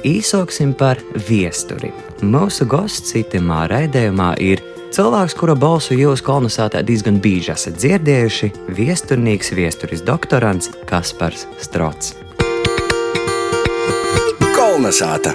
Īsāksim 0.00 0.70
par 0.80 0.96
viesturi. 1.28 1.90
Mūsu 2.24 2.64
gosts 2.64 3.12
citamā 3.12 3.66
raidījumā 3.68 4.30
ir 4.40 4.62
cilvēks, 4.96 5.34
kura 5.36 5.52
balsu 5.52 5.92
jūs 5.92 6.22
kolonizētā 6.24 6.80
diezgan 6.88 7.18
bieži 7.20 7.52
esat 7.52 7.76
dzirdējuši- 7.76 8.48
viesturnieks, 8.78 9.52
viesturis 9.52 10.00
doktorants 10.00 10.70
Kaspars 10.88 11.44
Strots. 11.60 12.14
Kolonizēta! 14.56 15.34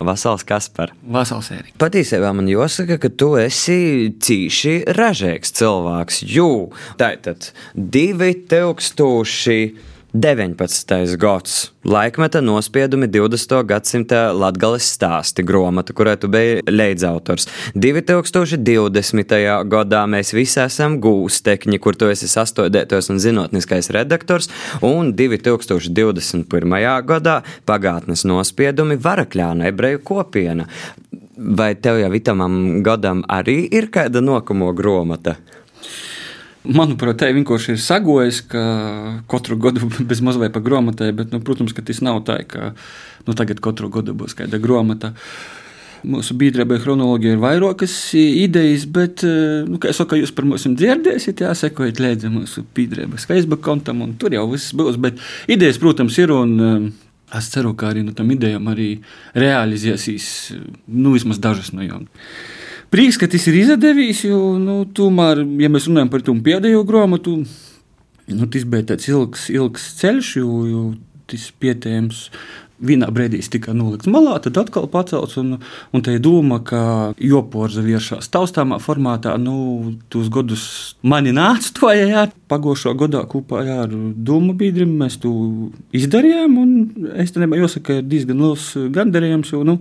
Vasals 0.00 0.42
Kaspar. 0.42 0.90
Vasals 1.06 1.52
Ērika. 1.52 1.78
Patiesībā 1.78 2.34
man 2.34 2.48
jāsaka, 2.48 2.98
ka 2.98 3.08
tu 3.14 3.36
esi 3.36 4.10
cīši 4.18 4.90
ražīgs 4.96 5.54
cilvēks. 5.54 6.24
Jū, 6.26 6.72
tātad 6.98 7.52
2000. 7.76 9.89
19. 10.12 11.16
gads. 11.16 11.72
Laikmeta 11.84 12.40
nospiedumi 12.40 13.06
20. 13.06 13.62
gadsimta 13.64 14.32
latgales 14.34 14.88
stāsti 14.96 15.44
grāmata, 15.46 15.94
kurai 15.94 16.16
tu 16.18 16.28
biji 16.28 16.64
leidzautors. 16.66 17.46
2020. 17.74 19.36
gadā 19.70 20.00
mēs 20.10 20.34
visi 20.34 20.58
esam 20.64 20.98
gūstekņi, 21.04 21.78
kur 21.78 21.94
tu 21.94 22.10
esi 22.10 22.26
sastādētos 22.26 23.12
un 23.14 23.22
zinātniskais 23.22 23.92
redaktors, 23.94 24.50
un 24.82 25.14
2021. 25.14 26.74
gadā 27.06 27.36
pagātnes 27.66 28.26
nospiedumi 28.26 28.98
Varakļāna 28.98 29.70
ebreju 29.70 30.02
kopiena. 30.02 30.66
Vai 31.38 31.76
tev 31.78 32.02
jau 32.02 32.10
itamam 32.18 32.82
gadam 32.82 33.22
arī 33.30 33.62
ir 33.70 33.92
kāda 33.94 34.20
nokamo 34.20 34.74
grāmata? 34.74 35.38
Manuprāt, 36.60 37.16
tā 37.22 37.30
vienkārši 37.32 37.72
ir 37.72 37.78
sagojis, 37.80 38.42
ka 38.50 38.62
katru 39.32 39.56
gadu 39.60 39.88
bez 40.10 40.20
mazliet 40.24 40.52
pa 40.52 40.60
grāmatai, 40.64 41.08
bet, 41.16 41.32
nu, 41.32 41.40
protams, 41.44 41.72
ka 41.76 41.84
tas 41.86 42.02
nav 42.04 42.20
tā, 42.28 42.42
ka 42.48 42.74
nu, 43.26 43.36
tagad 43.36 43.62
katru 43.64 43.88
gadu 43.92 44.16
būs 44.16 44.36
kāda 44.36 44.60
grāmata. 44.60 45.14
Mūsu 46.00 46.32
biedrībai 46.40 46.78
chronoloģija 46.80 47.36
ir 47.36 47.40
vairākas 47.42 47.94
idejas, 48.16 48.86
bet, 48.88 49.24
nu, 49.68 49.76
kā 49.80 49.90
jau 49.90 49.98
saku, 49.98 50.20
jūs 50.20 50.32
par 50.36 50.48
mums 50.48 50.64
dzirdēsiet, 50.64 51.42
jāsekojiet 51.44 52.00
līdzi 52.00 52.32
mūsu 52.32 52.64
biedrības 52.76 53.28
Facebook 53.28 53.60
kontam, 53.64 54.00
un 54.04 54.14
tur 54.20 54.32
jau 54.32 54.46
viss 54.52 54.72
būs. 54.76 54.96
Bet 55.00 55.20
idejas, 55.48 55.80
protams, 55.80 56.16
ir. 56.20 56.32
Un, 56.32 56.92
Es 57.30 57.46
ceru, 57.52 57.76
ka 57.78 57.92
arī 57.92 58.00
no 58.02 58.10
tam 58.10 58.30
idejām 58.34 58.64
arī 58.72 58.88
realizēsies 59.38 60.24
nu, 60.90 61.12
vismaz 61.14 61.38
dažas 61.38 61.70
no 61.70 61.84
jām. 61.84 62.08
Prieks, 62.90 63.20
ka 63.22 63.28
tas 63.30 63.44
ir 63.46 63.54
izdevies, 63.54 64.24
jo, 64.26 64.56
nu, 64.58 64.80
tomēr, 64.98 65.44
ja 65.62 65.68
mēs 65.70 65.84
runājam 65.86 66.08
par 66.10 66.24
to 66.26 66.32
pēdējo 66.42 66.80
grāmatu, 66.88 67.36
nu, 68.34 68.48
tas 68.50 68.64
bija 68.66 68.88
tāds 68.88 69.06
ilgs, 69.06 69.44
ilgs 69.54 69.84
ceļš, 70.00 70.30
jo, 70.40 70.56
jo 70.66 70.82
tas 71.30 71.52
pietiekams. 71.62 72.26
Vienā 72.80 73.10
brīdī 73.12 73.42
tika 73.52 73.74
nolikts 73.76 74.08
malā, 74.08 74.38
tad 74.40 74.56
atkal 74.56 74.86
pacelts. 74.88 75.34
Un, 75.36 75.58
un 75.92 76.02
tā 76.02 76.14
ir 76.16 76.22
doma, 76.24 76.62
ka 76.64 76.80
joporza 77.20 77.84
virsās 77.84 78.30
taustāmā 78.32 78.78
formātā, 78.80 79.34
nu, 79.36 79.92
tos 80.08 80.30
gadus 80.32 80.64
mani 81.04 81.34
nāca 81.36 81.74
to 81.76 81.92
jā, 81.92 82.24
pagošo 82.48 82.96
gadā 82.96 83.20
kopā 83.28 83.60
ar 83.84 83.92
domu 83.92 84.56
biedriem. 84.56 84.96
Mēs 85.04 85.20
to 85.20 85.34
izdarījām, 85.92 86.56
es 87.20 87.36
tam 87.36 87.52
jāsaka, 87.60 87.84
ka 87.84 88.00
ir 88.00 88.08
diezgan 88.08 88.40
liels 88.40 88.70
gandarījums, 88.96 89.52
jo, 89.52 89.60
nu, 89.68 89.76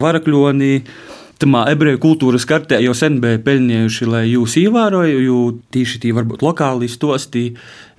varakļoni 0.00 0.72
Tamā 1.40 1.62
ebreju 1.72 1.96
kultūras 2.02 2.44
kartē 2.44 2.76
jau 2.84 2.92
sen 2.96 3.14
bija 3.22 3.38
pelnījuši, 3.40 4.06
lai 4.12 4.26
jūs 4.28 4.58
ievērojat, 4.60 5.22
jo 5.24 5.38
tieši 5.72 6.02
tie 6.02 6.10
varbūt 6.12 6.42
lokāli 6.44 6.88
stosti, 6.92 7.46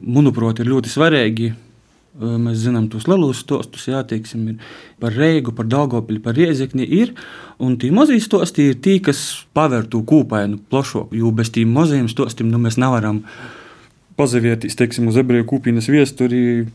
manuprāt, 0.06 0.62
ir 0.62 0.70
ļoti 0.70 0.92
svarīgi. 0.92 1.48
Mēs 2.22 2.60
zinām 2.62 2.86
tos 2.92 3.08
lielos 3.10 3.40
stostus, 3.42 3.88
jā, 3.90 4.04
teiksim, 4.06 4.60
par 5.02 5.16
Reigu, 5.18 5.56
par 5.58 5.66
Dāngopiļu, 5.72 6.22
par 6.22 6.38
Riezekni 6.38 6.86
ir. 6.86 7.16
Un 7.58 7.80
tie 7.82 7.90
mazie 7.96 8.20
stosti 8.22 8.68
ir 8.70 8.78
tie, 8.84 9.00
kas 9.02 9.24
paver 9.58 9.90
to 9.90 10.04
kūpainu 10.06 10.60
plašāku, 10.70 11.18
jo 11.18 11.34
bez 11.34 11.50
tiem 11.56 11.74
mazajiem 11.74 12.12
stostiem 12.12 12.52
nu, 12.52 12.62
mēs 12.62 12.78
nevaram 12.78 13.24
pazavieties, 14.22 14.78
teiksim, 14.78 15.10
uz 15.10 15.18
ebreju 15.18 15.50
kūpienas 15.50 15.90
viesturi 15.90 16.68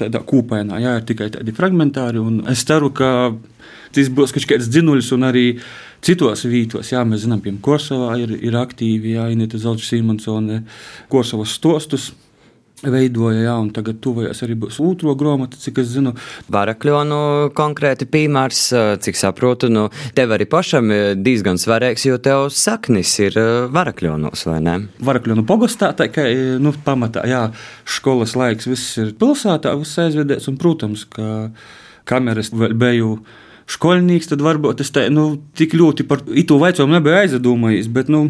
tādā 0.00 0.22
kūpainā. 0.26 0.78
Jā, 0.82 0.96
ir 1.00 1.06
tikai 1.08 1.30
tādi 1.34 1.54
fragmentāri, 1.56 2.22
es 2.52 2.64
ceru, 2.68 2.92
ka 2.94 3.10
tas 3.94 4.10
būs 4.12 4.34
kaut 4.36 4.48
kāds 4.50 4.70
dzinuļs 4.70 5.10
un 5.16 5.28
arī 5.28 5.46
citos 6.04 6.44
vītos. 6.48 6.92
Jā, 6.92 7.04
mēs 7.08 7.24
zinām, 7.26 7.42
piemēram, 7.44 7.62
Korsavā 7.64 8.14
ir, 8.22 8.36
ir 8.38 8.58
aktīvi, 8.58 9.16
jā, 9.16 9.28
Inita 9.34 9.60
Zelča 9.60 9.88
Simonsone, 9.88 10.62
Korsavas 11.12 11.56
stostus 11.58 12.12
veidoja, 12.84 13.40
jā, 13.42 13.54
un 13.58 13.70
tagad 13.74 13.98
tuvojas 14.04 14.42
arī 14.46 14.54
būs 14.62 14.78
otro 14.84 15.14
grāmatu, 15.18 15.58
cik 15.60 15.80
es 15.82 15.90
zinu. 15.94 16.12
Varakļonu 16.52 17.18
konkrēti 17.58 18.06
piemērs, 18.10 18.62
cik 19.04 19.18
saprotu, 19.18 19.70
nu, 19.72 19.88
tev 20.16 20.34
arī 20.36 20.46
pašam 20.50 20.92
diezgan 21.18 21.58
svarīgs, 21.60 22.06
jo 22.08 22.20
tev 22.22 22.46
saknis 22.54 23.16
ir 23.24 23.38
varakļonos, 23.74 24.46
vai 24.50 24.60
ne? 24.64 24.76
Varakļonu 25.04 25.44
pogastā, 25.48 25.90
tā 25.98 26.10
kā, 26.12 26.28
nu, 26.62 26.74
pamatā, 26.86 27.26
jā, 27.28 27.42
skolas 27.88 28.36
laiks 28.38 28.70
viss 28.70 29.00
ir 29.02 29.12
pilsētā, 29.18 29.74
viss 29.80 29.98
aizvedēts, 30.04 30.48
un, 30.50 30.58
protams, 30.60 31.04
ka 31.10 31.48
kameras 32.08 32.52
vēl 32.54 32.76
biju 32.78 33.16
skolnieks, 33.68 34.30
tad 34.30 34.42
varbūt 34.44 34.80
es 34.84 34.92
tā, 34.94 35.08
nu, 35.12 35.30
tik 35.58 35.74
ļoti 35.76 36.06
par 36.08 36.22
to 36.24 36.60
vaicojumu 36.62 36.96
nebiju 36.96 37.18
aizdomājies, 37.18 37.90
bet, 37.92 38.08
nu, 38.12 38.28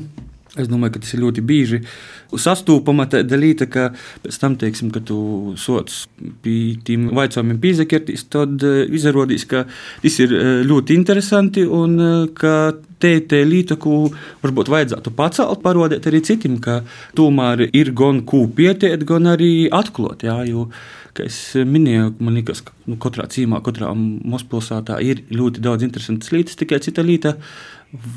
es 0.63 0.71
domāju, 0.71 0.97
ka 0.97 1.05
tas 1.05 1.15
ir 1.15 1.23
ļoti 1.25 1.45
bieži 1.49 1.83
sastūpama 2.29 3.07
tāda 3.11 3.39
lieta, 3.41 3.69
ka 3.71 3.89
pēc 4.25 4.41
tam, 4.41 4.57
teiksim, 4.61 4.91
kad 4.95 5.07
tu 5.09 5.55
sots 5.61 6.07
pie 6.45 6.77
tiem 6.85 7.09
vaicojumiem 7.17 7.61
pīzekirtīs, 7.63 8.27
tad 8.33 8.63
izrādīs, 8.65 9.47
ka 9.49 9.65
tas 10.03 10.21
ir 10.25 10.35
ļoti 10.69 10.99
interesanti 10.99 11.65
un 11.65 11.97
ka 12.37 12.55
te 12.99 13.15
ir 13.23 13.49
lieta, 13.49 13.79
ko 13.81 14.09
varbūt 14.43 14.71
vajadzētu 14.73 15.15
pacelt, 15.17 15.63
parādīt 15.65 16.09
arī 16.11 16.23
citiem, 16.27 16.59
ka 16.63 16.81
tomēr 17.19 17.69
ir 17.69 17.93
gan 17.97 18.23
kūpietiet, 18.29 19.07
gan 19.09 19.31
arī 19.35 19.69
atklāt. 19.75 20.27
Jā, 20.27 20.41
jo, 20.49 20.69
kā 21.17 21.27
es 21.29 21.39
minēju, 21.57 22.13
man 22.23 22.39
liekas, 22.39 22.63
ka 22.67 22.75
nu, 22.91 22.99
katrā 23.01 23.29
cīmā, 23.31 23.63
katrā 23.67 23.93
mazpilsētā 23.95 24.99
ir 25.05 25.25
ļoti 25.31 25.65
daudz 25.65 25.87
interesantas 25.87 26.35
lietas, 26.35 26.59
tikai 26.59 26.83
cita 26.85 27.07
lieta. 27.07 27.37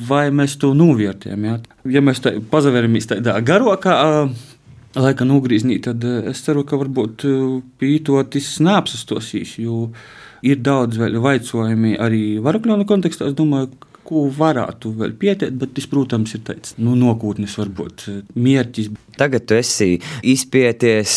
Vai 0.07 0.25
mēs 0.35 0.57
to 0.59 0.73
novērtējam? 0.75 1.45
Ja, 1.47 1.59
ja 1.87 2.01
mēs 2.03 2.19
tā 2.23 2.33
pazaveramies 2.51 3.07
tādā 3.07 3.37
garākā 3.45 3.95
laika 4.99 5.27
nogriezienī, 5.27 5.77
tad 5.83 6.03
es 6.03 6.41
ceru, 6.43 6.65
ka 6.67 6.79
varbūt 6.81 7.23
pītotis 7.79 8.57
neapsastosīs, 8.67 9.55
jo 9.63 9.85
ir 10.43 10.59
daudz 10.59 10.99
vēl 10.99 11.15
jautājumu 11.15 11.95
arī 12.03 12.23
varakļu 12.43 12.83
kontekstā. 12.89 13.29
Es 13.31 13.37
domāju, 13.37 13.71
ko 14.11 14.25
varētu 14.35 14.91
vēl 14.99 15.15
pieteikt, 15.19 15.55
bet 15.61 15.71
tas, 15.77 15.87
protams, 15.87 16.35
ir 16.35 16.43
tāds 16.47 16.75
nu, 16.81 16.97
nokūtnis, 16.99 17.55
varbūt 17.61 18.05
mērķis. 18.35 18.91
Tagad 19.15 19.45
tu 19.47 19.55
esi 19.55 19.89
izpēties 20.27 21.15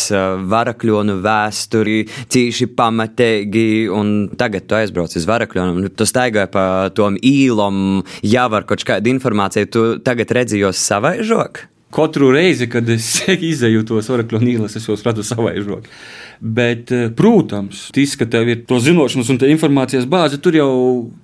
varakļonu 0.51 1.17
vēsturi, 1.25 1.99
cīši 2.31 2.69
pamatīgi, 2.77 3.67
un 3.91 4.15
tagad 4.39 4.69
tu 4.69 4.79
aizbrauc 4.79 5.15
uz 5.19 5.27
varakļonu. 5.27 5.91
Tu 5.91 6.07
staigāji 6.07 6.53
pa 6.55 6.65
tom 6.95 7.19
īlom, 7.19 8.03
jau 8.23 8.49
var 8.55 8.67
kaut 8.69 8.87
kādu 8.87 9.11
informāciju, 9.11 9.71
tu 9.71 9.87
tagad 10.05 10.35
redzi 10.39 10.63
jau 10.63 10.71
savai 10.75 11.17
žok. 11.25 11.65
Katru 11.95 12.31
reizi, 12.35 12.67
kad 12.67 12.89
es 12.91 13.07
izēju 13.51 13.85
tos 13.87 14.09
varakļu 14.11 14.41
nīlas, 14.43 14.75
es 14.75 14.87
jau 14.89 14.97
redzu 14.99 15.23
savai 15.23 15.55
žokai. 15.63 15.91
Bet, 16.39 16.91
eh, 16.91 17.07
protams, 17.15 17.85
tas, 17.95 18.15
ka 18.19 18.27
tev 18.27 18.49
ir 18.51 18.63
to 18.67 18.81
zināšanas 18.83 19.31
un 19.31 19.39
informācijas 19.47 20.07
bāze, 20.11 20.41
tur 20.43 20.57
jau 20.57 20.71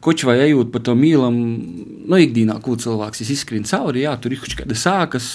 koči 0.04 0.30
vai 0.30 0.38
ejot 0.46 0.72
pa 0.72 0.80
to 0.80 0.96
mīlam, 0.96 1.36
no 2.06 2.16
nu, 2.16 2.20
ikdienā, 2.24 2.56
ko 2.64 2.78
cilvēks 2.80 3.24
izskrien 3.26 3.68
cauri, 3.68 4.06
jā, 4.06 4.16
tur 4.22 4.32
ir 4.32 4.40
kaut 4.42 4.56
kāda 4.62 4.78
sākas, 4.78 5.30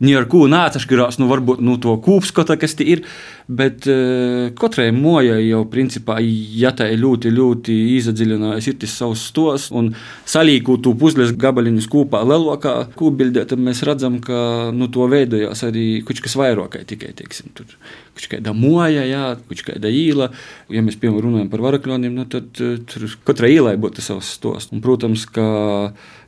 ni 0.00 0.14
ar 0.14 0.28
ko 0.30 0.44
nācaškarās, 0.50 1.18
nu 1.18 1.28
varbūt 1.30 1.62
nu, 1.64 1.76
to 1.82 1.96
kūpskota, 2.04 2.56
kas 2.60 2.78
tie 2.78 2.94
ir. 2.96 3.04
Bet 3.44 3.84
uh, 3.92 4.54
katrai 4.56 4.86
mojai 4.96 5.42
jau, 5.44 5.66
principā, 5.68 6.16
ja 6.22 6.70
tā 6.72 6.86
ir 6.94 7.02
ļoti, 7.02 7.32
ļoti 7.34 7.74
iedziļinājusi, 7.98 8.72
ir 8.72 8.78
tas 8.80 8.94
savs 9.02 9.26
stos 9.28 9.66
un 9.76 9.90
salīku 10.24 10.78
to 10.80 10.94
puzles 10.96 11.34
gabaliņus 11.36 11.90
kopā 11.92 12.22
lielākā 12.24 12.76
kūbildē, 12.96 13.44
tad 13.50 13.60
mēs 13.60 13.84
redzam, 13.84 14.16
ka 14.24 14.43
nu, 14.74 14.88
to 14.92 15.06
veidojās 15.10 15.64
arī 15.66 15.86
kaut 16.06 16.22
kas 16.24 16.36
vairāk 16.38 16.76
tikai, 16.88 17.12
teiksim, 17.16 17.52
tur 17.56 17.68
kaut 18.14 18.26
kāda 18.32 18.54
moja, 18.56 19.04
jā, 19.08 19.22
kaut 19.48 19.62
kāda 19.66 19.90
īla. 19.90 20.30
Ja 20.72 20.82
mēs, 20.84 20.98
piemēram, 21.00 21.28
runājam 21.28 21.52
par 21.52 21.64
varakļiem, 21.64 22.10
nu, 22.14 22.26
tad 22.30 22.50
tur 22.54 23.06
katrai 23.26 23.54
īlai 23.56 23.74
būtu 23.80 24.04
savs 24.04 24.34
stos. 24.38 24.70
Un, 24.72 24.82
protams, 24.84 25.26
ka 25.30 25.46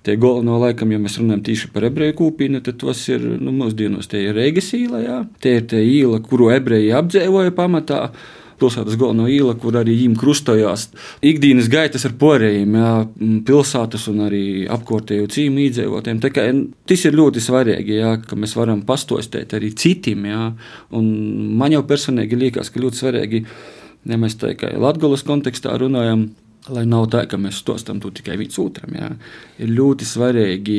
tie 0.06 0.16
galveno 0.20 0.60
laikam, 0.62 0.92
ja 0.94 1.02
mēs 1.02 1.18
runājam 1.20 1.44
tieši 1.48 1.70
par 1.74 1.88
ebreju 1.88 2.16
kūpīnu, 2.20 2.62
tad 2.66 2.78
tos 2.82 3.02
ir 3.10 3.22
nu, 3.40 3.54
mūsdienos 3.62 4.10
tie 4.10 4.26
ir 4.28 4.36
Reigas 4.38 4.72
īla, 4.76 5.02
jā. 5.02 5.20
tie 5.42 5.58
ir 5.60 5.68
tie 5.70 5.82
īla, 5.82 6.20
kuru 6.24 6.52
ebreji 6.54 6.94
apdzīvoja 6.94 7.54
pamatā 7.56 8.00
pilsētas 8.60 8.98
galvenā 9.00 9.28
īla, 9.32 9.56
kur 9.60 9.78
arī 9.80 9.94
viņiem 9.96 10.16
krustojās 10.20 10.88
ikdienas 11.26 11.70
gaitas 11.72 12.06
ar 12.08 12.16
porējiem, 12.20 12.76
jā, 12.80 12.92
pilsētas 13.48 14.08
un 14.12 14.26
arī 14.26 14.44
apkārtēju 14.76 15.30
cīmu 15.36 15.64
iedzīvotājiem. 15.66 16.22
Tas 16.86 17.06
ir 17.08 17.18
ļoti 17.18 17.42
svarīgi, 17.44 17.98
jā, 18.00 18.16
ka 18.24 18.38
mēs 18.38 18.56
varam 18.58 18.84
pastostēt 18.86 19.56
arī 19.56 19.72
citiem. 19.76 20.28
Jā, 20.30 20.44
un 20.96 21.10
man 21.60 21.74
jau 21.76 21.84
personīgi 21.88 22.38
liekas, 22.46 22.72
ka 22.72 22.82
ļoti 22.82 23.04
svarīgi 23.04 23.44
Ja 24.06 24.18
mēs 24.20 24.36
tā 24.38 24.52
kā 24.58 24.70
Latvijas 24.78 25.24
kontekstā 25.26 25.74
runājam, 25.82 26.28
lai 26.72 26.84
nav 26.88 27.06
tā, 27.12 27.24
ka 27.30 27.38
mēs 27.40 27.60
stostam 27.62 28.00
to 28.02 28.10
tikai 28.14 28.36
viens 28.40 28.58
otram. 28.62 28.94
Jā. 28.96 29.10
Ir 29.62 29.72
ļoti 29.76 30.08
svarīgi 30.08 30.78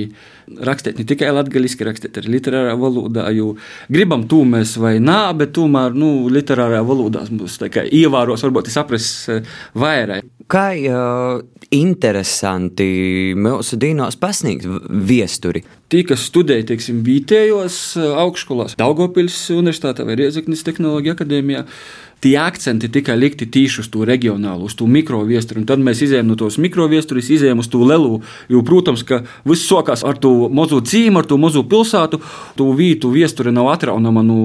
rakstīt 0.68 1.00
ne 1.00 1.06
tikai 1.08 1.32
latviešu, 1.36 1.86
rakstīt 1.88 2.20
arī 2.22 2.38
literārā 2.38 2.76
valodā, 2.80 3.28
jo 3.36 3.54
gribam 3.92 4.26
to 4.30 4.44
mēs 4.48 4.78
vai 4.82 4.98
nē, 5.04 5.20
bet 5.40 5.54
tomēr 5.58 5.96
nu, 5.98 6.12
literārā 6.34 6.84
valodā 6.88 7.26
mums 7.32 7.60
ievēros, 7.62 8.46
varbūt 8.48 8.72
saprast 8.74 9.32
eh, 9.34 9.58
vairāk. 9.78 10.28
Kā 10.48 10.68
uh, 10.80 11.42
interesanti 11.76 13.34
mūsu 13.36 13.80
dīnos 13.82 14.16
pasniegt 14.20 14.68
viesturi. 14.88 15.64
Tie, 15.88 16.02
kas 16.04 16.26
studēja 16.28 16.66
teiksim, 16.74 17.00
vietējos 17.06 17.76
eh, 17.96 18.08
augšskolās, 18.20 18.76
Daugopils 18.80 19.38
Universitātē 19.56 20.04
vai 20.04 20.18
Riezeknis 20.20 20.66
Tehnoloģija 20.68 21.14
akadēmijā, 21.16 21.62
tie 22.26 22.34
akcenti 22.42 22.90
tika 22.92 23.16
likti 23.16 23.46
tieši 23.48 23.86
uz 23.86 23.88
to 23.94 24.04
reģionālu, 24.10 24.68
uz 24.68 24.76
to 24.76 24.88
mikroviesturi. 24.92 25.64
Tad 25.70 25.80
mēs 25.86 26.02
izējām 26.04 26.28
no 26.28 26.36
tos 26.40 26.58
mikroviesturis, 26.60 27.30
izējām 27.38 27.62
uz 27.64 27.70
to 27.72 27.86
lielu. 27.88 28.18
Jo, 28.52 28.64
protams, 28.68 29.06
ka 29.08 29.22
viss 29.48 29.70
sākās 29.70 30.04
ar 30.04 30.20
to 30.20 30.50
mazo 30.52 30.82
cīmu, 30.84 31.22
ar 31.22 31.30
to 31.30 31.38
mazo 31.40 31.64
pilsētu. 31.64 32.20
To 32.60 32.68
vītu 32.76 33.14
viesturi 33.14 33.54
nav 33.56 33.70
atraunama 33.72 34.26
no 34.28 34.42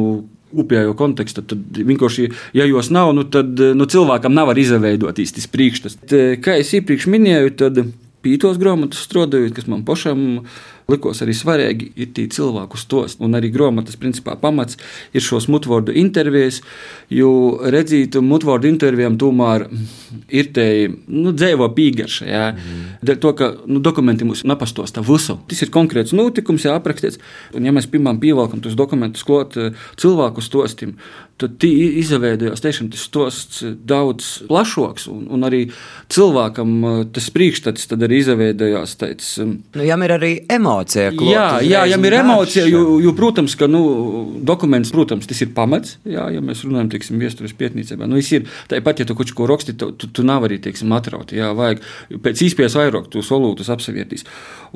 upējo 0.52 0.94
kontekstu. 0.94 1.42
Tad 1.42 1.80
vienkārši, 1.80 2.28
ja 2.54 2.68
jos 2.68 2.92
nav, 2.94 3.10
nu, 3.16 3.24
tad 3.26 3.58
nu, 3.58 3.88
cilvēkam 3.90 4.36
nav 4.36 4.52
arī 4.52 4.68
izveidot 4.68 5.18
īstis 5.18 5.50
priekšstats. 5.50 5.98
Kā 6.44 6.60
jau 6.60 6.68
iepriekš 6.78 7.08
minēju, 7.10 7.56
tad 7.64 7.82
pītos 8.22 8.60
grāmatas 8.62 9.02
strādājot, 9.08 9.56
kas 9.56 9.66
man 9.66 9.82
pašam 9.88 10.22
ir 10.36 10.71
likos 10.92 11.22
arī 11.24 11.34
svarīgi 11.36 11.90
ir 11.96 12.12
tie 12.16 12.28
cilvēku 12.32 12.78
stos. 12.80 13.16
Un 13.22 13.36
arī 13.38 13.50
grāmatas 13.54 13.98
principā 14.00 14.36
pamats 14.40 14.78
ir 15.12 15.24
šos 15.24 15.48
mutvordu 15.52 15.94
intervijas, 15.98 16.60
jo 17.12 17.32
redzīt, 17.72 18.18
mutvordu 18.22 18.70
intervijām 18.70 19.18
tomēr 19.20 19.66
ir 20.32 20.52
te 20.54 20.66
nu, 21.08 21.32
dzēvo 21.32 21.68
pīgarša. 21.76 22.28
Jā. 22.28 22.44
Mm. 22.52 22.86
Dēļ 23.08 23.20
to, 23.22 23.34
ka 23.38 23.50
nu, 23.66 23.82
dokumenti 23.84 24.28
mums 24.28 24.44
napastosta 24.48 25.04
visu. 25.06 25.38
Tas 25.50 25.64
ir 25.64 25.72
konkrēts 25.74 26.14
notikums, 26.16 26.66
jā, 26.68 26.76
aprakstīts. 26.78 27.20
Un 27.56 27.66
ja 27.68 27.74
mēs 27.74 27.90
pirmām 27.90 28.20
pievelkam 28.22 28.62
tos 28.64 28.76
dokumentus 28.78 29.26
klot 29.26 29.58
eh, 29.60 29.76
cilvēku 30.00 30.44
stostim, 30.44 30.96
tad 31.42 31.68
izveidojās 31.68 32.64
tiešām 32.64 32.92
tas 32.92 33.06
stosts 33.08 33.62
daudz 33.86 34.32
plašāks, 34.50 35.08
un, 35.12 35.26
un 35.32 35.48
arī 35.48 35.64
cilvēkam 36.12 37.08
tas 37.14 37.30
priekšstats 37.34 37.90
tad 37.90 38.06
arī 38.06 38.22
izveidojās. 38.22 38.96
Tāds, 39.02 39.34
nu, 39.42 39.82
jām 39.86 40.06
ir 40.06 40.16
arī 40.18 40.34
emocija 40.46 40.72
emocija. 40.72 41.10
Jā, 41.32 41.46
jā, 41.64 41.82
ja 41.90 41.98
ir 41.98 42.16
emocija, 42.16 42.64
jo, 42.68 42.98
jo, 43.02 43.12
protams, 43.16 43.54
ka 43.58 43.68
nu, 43.70 43.82
dokuments, 44.46 44.92
protams, 44.94 45.26
tas 45.28 45.40
ir 45.44 45.52
pamats. 45.56 45.96
Jā, 46.08 46.28
ja 46.34 46.42
mēs 46.44 46.64
runājam, 46.66 46.90
teiksim, 46.92 47.20
vēstures 47.22 47.54
pietnīcībā, 47.58 48.08
nu, 48.10 48.20
ir 48.20 48.46
tāpat, 48.70 49.02
ja 49.02 49.08
tu 49.08 49.16
kaut 49.18 49.32
ko 49.36 49.48
raksti, 49.50 49.76
tu, 49.78 49.92
tu, 49.98 50.10
tu 50.12 50.26
nav 50.26 50.46
arī, 50.48 50.60
teiksim, 50.62 50.92
atraut. 50.96 51.34
Jā, 51.36 51.52
vajag 51.56 51.82
pēc 52.24 52.44
īspējas 52.48 52.78
vairāk 52.80 53.10
tos 53.12 53.30
solūtus 53.30 53.72
apsavietīs. 53.72 54.26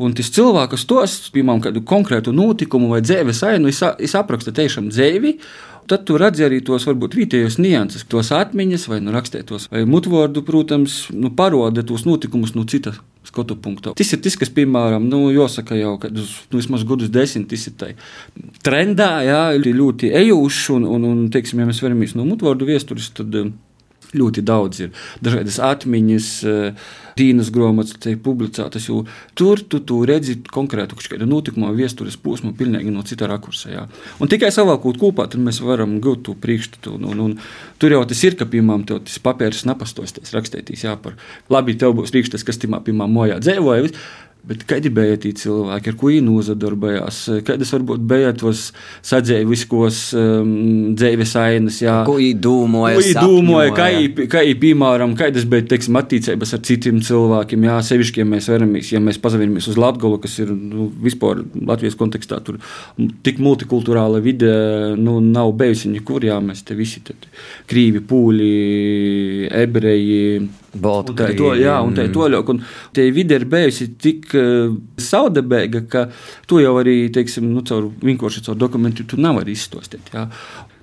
Un 0.00 0.16
tas 0.16 0.32
cilvēks 0.34 0.88
tos, 0.88 1.18
piemēram, 1.34 1.64
kādu 1.68 1.84
konkrētu 1.86 2.34
notikumu 2.36 2.92
vai 2.94 3.02
dzēves 3.04 3.44
ainu, 3.48 3.72
es 3.72 4.18
apraksta 4.18 4.54
tiešām 4.56 4.90
dzēvi. 4.92 5.38
Tad 5.86 6.06
tu 6.08 6.16
redzi 6.18 6.46
arī 6.46 6.60
tos 6.66 6.86
varbūt 6.88 7.14
vietējos 7.18 7.60
nianses, 7.62 8.06
tos 8.10 8.32
atmiņas 8.34 8.88
vai 8.90 9.00
nu, 9.04 9.12
rakstētos, 9.14 9.68
vai 9.72 9.84
mutvordu, 9.88 10.42
protams, 10.46 11.04
nu, 11.14 11.30
paroda 11.36 11.84
tos 11.86 12.06
notikumus 12.08 12.56
no 12.56 12.66
citas 12.66 12.98
skatu 13.26 13.56
punktu. 13.58 13.92
Tas 13.98 14.12
ir 14.14 14.20
tas, 14.22 14.36
kas, 14.38 14.50
piemēram, 14.54 15.06
nu, 15.10 15.24
jāsaka 15.34 15.78
jau, 15.78 15.96
uz 15.98 16.34
nu, 16.50 16.60
vismaz 16.60 16.84
gadus 16.86 17.10
desmit 17.14 17.48
tas 17.50 17.66
ir 17.66 17.96
trendā, 18.66 19.10
jā, 19.26 19.40
ļoti 19.58 20.12
ejušs, 20.22 20.64
un, 20.76 20.86
un, 20.96 21.08
un, 21.10 21.24
teiksim, 21.34 21.62
ja 21.62 21.68
mēs 21.68 21.82
veramies 21.82 22.14
no 22.18 22.26
mutvordu 22.28 22.68
viesturis, 22.68 23.10
tad 23.16 23.34
ļoti 24.16 24.44
daudz 24.46 24.84
ir 24.86 24.94
dažādas 25.24 25.58
atmiņas, 25.62 26.30
eh, 26.46 26.86
dīnas 27.16 27.50
grāmatas, 27.54 27.96
tiek 28.02 28.20
publicētas. 28.22 28.88
Tur 29.38 29.62
tu, 29.64 29.80
tu 29.80 30.00
redzi 30.08 30.36
konkrētu 30.52 30.98
notikumu, 31.24 31.72
vēstures 31.76 32.18
posmu, 32.20 32.52
pilnīgi 32.56 32.92
no 32.92 33.04
cita 33.06 33.28
rakursa. 33.30 33.70
Jā. 33.72 33.86
Un 34.20 34.32
tikai 34.32 34.52
savākot 34.54 35.00
kopā, 35.00 35.28
tad 35.32 35.40
mēs 35.44 35.62
varam 35.64 35.98
gūt 36.04 36.26
to 36.28 36.36
priekšstatu. 36.40 36.96
Un, 36.98 37.08
un, 37.12 37.24
un, 37.24 37.38
tur 37.80 37.96
jau 37.96 38.04
tas 38.08 38.22
ir, 38.24 38.36
ka, 38.36 38.48
piemēram, 38.50 38.84
tas 38.90 39.18
papīrs 39.22 39.64
napastosties, 39.68 40.34
rakstētīs, 40.36 40.84
jā, 40.86 40.96
par 41.00 41.16
labi, 41.52 41.78
tev 41.80 41.96
būs 41.96 42.14
priekšstats, 42.14 42.46
kas 42.46 42.60
timā, 42.62 42.82
piemēram, 42.84 43.16
mojā 43.16 43.40
dzēvoja. 43.42 43.92
Bet 44.46 44.62
kādi 44.62 44.92
bija 44.94 45.16
tie 45.18 45.32
cilvēki, 45.34 45.90
ar 45.90 45.96
ko 45.98 46.10
viņi 46.12 46.22
nozadarbojās? 46.22 47.16
Kādas 47.46 47.72
varbūt 47.74 48.04
bija 48.06 48.30
tos 48.38 48.68
sadzēviskos 49.06 50.02
um, 50.14 50.52
dzīves 50.94 51.32
ainas? 51.40 51.80
Jā. 51.82 51.96
Ko 52.06 52.14
viņi 52.20 52.36
domāja? 52.44 52.94
Ko 52.94 53.02
viņi 53.02 53.24
domāja, 53.26 53.72
kā 53.74 53.88
viņi, 54.46 54.54
piemēram, 54.62 55.16
kādas 55.18 55.48
bija, 55.50 55.66
teiksim, 55.72 55.98
attiecības 55.98 56.54
ar 56.54 56.62
citiem 56.68 57.02
cilvēkiem? 57.06 57.66
Jā, 57.68 57.76
sevišķi, 57.86 58.22
ja 58.22 58.28
mēs 58.28 58.50
veramies, 58.52 58.90
ja 58.92 59.00
mēs 59.02 59.20
pazavinamies 59.22 59.70
uz 59.72 59.78
Latgolu, 59.80 60.20
kas 60.22 60.36
ir 60.42 60.52
nu, 60.52 60.88
vispār 61.04 61.44
Latvijas 61.56 61.98
kontekstā, 61.98 62.40
tur 62.44 62.60
tik 63.26 63.40
multikulturāla 63.42 64.20
vide, 64.24 64.52
nu, 65.00 65.18
nav 65.24 65.54
bijusi 65.58 65.92
nekur, 65.94 66.26
jā, 66.28 66.38
mēs 66.44 66.64
te 66.66 66.76
visi, 66.78 67.02
te, 67.06 67.16
krīvi, 67.70 68.04
pūļi, 68.10 68.52
ebreji, 69.64 70.46
Baltkrievija. 70.82 71.38
To, 71.38 71.50
jā, 71.58 71.74
un 71.84 71.96
tā 71.96 72.06
ir 72.06 72.14
toļok. 72.14 72.52
Un 72.52 72.62
tie 72.96 73.08
vide 73.14 73.38
ir 73.38 73.46
bijusi 73.50 73.88
tik 74.00 74.30
uh, 74.36 74.74
saudabēga, 75.00 75.82
ka 75.90 76.06
to 76.50 76.60
jau 76.62 76.74
arī, 76.80 76.98
teiksim, 77.14 77.48
nu, 77.52 77.64
caur 77.66 77.90
vienkārši 78.02 78.44
caur 78.48 78.58
dokumentu 78.60 79.06
tu 79.08 79.20
nav 79.20 79.40
arī 79.42 79.56
izstostīt. 79.56 80.10
Jā. 80.14 80.26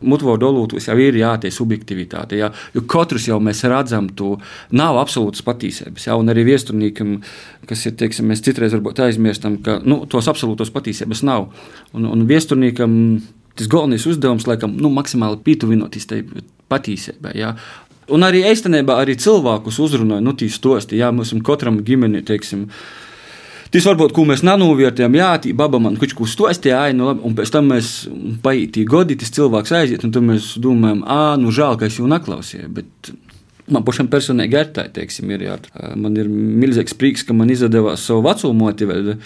Mutvodu 0.04 0.50
olūtos 0.50 0.90
jau 0.90 0.95
ir 1.00 1.16
jātie 1.16 1.51
subjektivitāte, 1.54 2.36
jā, 2.36 2.50
jo 2.75 2.81
katrs 2.92 3.30
jau 3.30 3.38
mēs 3.44 3.63
redzam, 3.72 4.10
to 4.12 4.34
nav 4.75 5.00
absolūtas 5.00 5.45
patīsības. 5.48 6.10
Jā, 6.10 6.18
un 6.19 6.31
arī 6.34 6.44
viesturniekam, 6.50 7.13
kas 7.69 7.86
ir, 7.88 7.96
teiksim, 8.01 8.28
mēs 8.31 8.44
citreiz 8.44 8.75
varbūt 8.75 9.00
aizmirstam, 9.06 9.62
ka 9.63 9.80
nu, 9.88 10.01
tos 10.12 10.28
absolūtos 10.31 10.74
patīsības 10.75 11.24
nav. 11.24 11.48
Un, 11.96 12.10
un 12.10 12.28
viesturniekam 12.28 12.98
tas 13.56 13.69
galvenais 13.69 14.06
uzdevums, 14.10 14.48
laikam, 14.50 14.74
nu, 14.81 14.89
maksimāli 14.94 15.39
pietuvinoties 15.46 16.10
tai 16.10 16.24
patīsībai. 16.74 17.34
Un 18.12 18.26
arī 18.28 18.44
īstenībā 18.50 18.98
arī 19.00 19.16
cilvēkus 19.20 19.80
uzrunāja, 19.80 20.24
nu, 20.26 20.34
tīs 20.36 20.60
tosti, 20.64 21.00
jā, 21.00 21.12
mums 21.16 21.32
katram 21.46 21.80
ģimeni, 21.86 22.24
teiksim, 22.28 22.68
Tas 23.74 23.88
varbūt, 23.90 24.12
ko 24.14 24.22
mēs 24.30 24.44
nenovērtējam, 24.46 25.16
jā, 25.18 25.32
tā 25.42 25.52
baba 25.58 25.80
man 25.82 25.96
kaut 25.98 26.12
ko 26.14 26.28
stostīja, 26.30 26.92
nu, 26.94 27.08
labi, 27.10 27.24
un 27.26 27.34
pēc 27.34 27.50
tam 27.56 27.72
mēs 27.72 27.88
paītī 28.46 28.84
godi, 28.86 29.18
tas 29.18 29.34
cilvēks 29.34 29.74
aiziet, 29.74 30.04
un 30.06 30.14
tad 30.14 30.28
mēs 30.28 30.52
domājam, 30.62 31.00
ah, 31.10 31.32
nu, 31.42 31.50
žēl, 31.50 31.80
ka 31.82 31.90
es 31.90 31.98
jau 31.98 32.06
neklausīju. 32.12 32.70
Bet 32.70 33.10
Man 33.71 33.86
pašam 33.88 34.10
personīgi 34.12 34.57
ir 34.60 34.71
tā, 34.75 34.83
teiksim, 34.92 35.30
ir, 35.31 35.45
jā. 35.45 35.54
man 35.95 36.18
ir 36.19 36.27
milzīgs 36.27 36.98
prieks, 37.00 37.24
ka 37.24 37.36
man 37.38 37.51
izdevās 37.53 38.03
savu 38.03 38.25
vecumu 38.25 38.65
motivēt, 38.65 39.22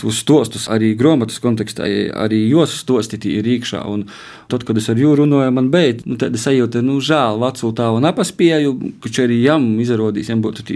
tos 0.00 0.18
stostus 0.24 0.66
arī 0.74 0.94
grāmatas 0.98 1.38
kontekstā, 1.42 1.86
arī 2.18 2.40
jos 2.48 2.74
stostīt 2.80 3.28
ir 3.30 3.46
iekšā. 3.46 3.84
Un 3.86 4.08
tad, 4.50 4.64
kad 4.66 4.80
es 4.80 4.88
ar 4.90 4.98
jūru 4.98 5.22
runāju, 5.22 5.54
man 5.54 5.70
bija 5.70 5.94
nu, 6.02 6.18
tāda 6.18 6.40
sajūta, 6.42 6.82
nu, 6.82 6.98
žēl, 7.04 7.38
vecu 7.44 7.70
tālu 7.78 8.02
nepaspēju, 8.02 8.74
kurš 9.04 9.22
arī 9.28 9.38
jām 9.44 9.70
izrādīs, 9.84 10.32
jām 10.32 10.42
būtu 10.42 10.66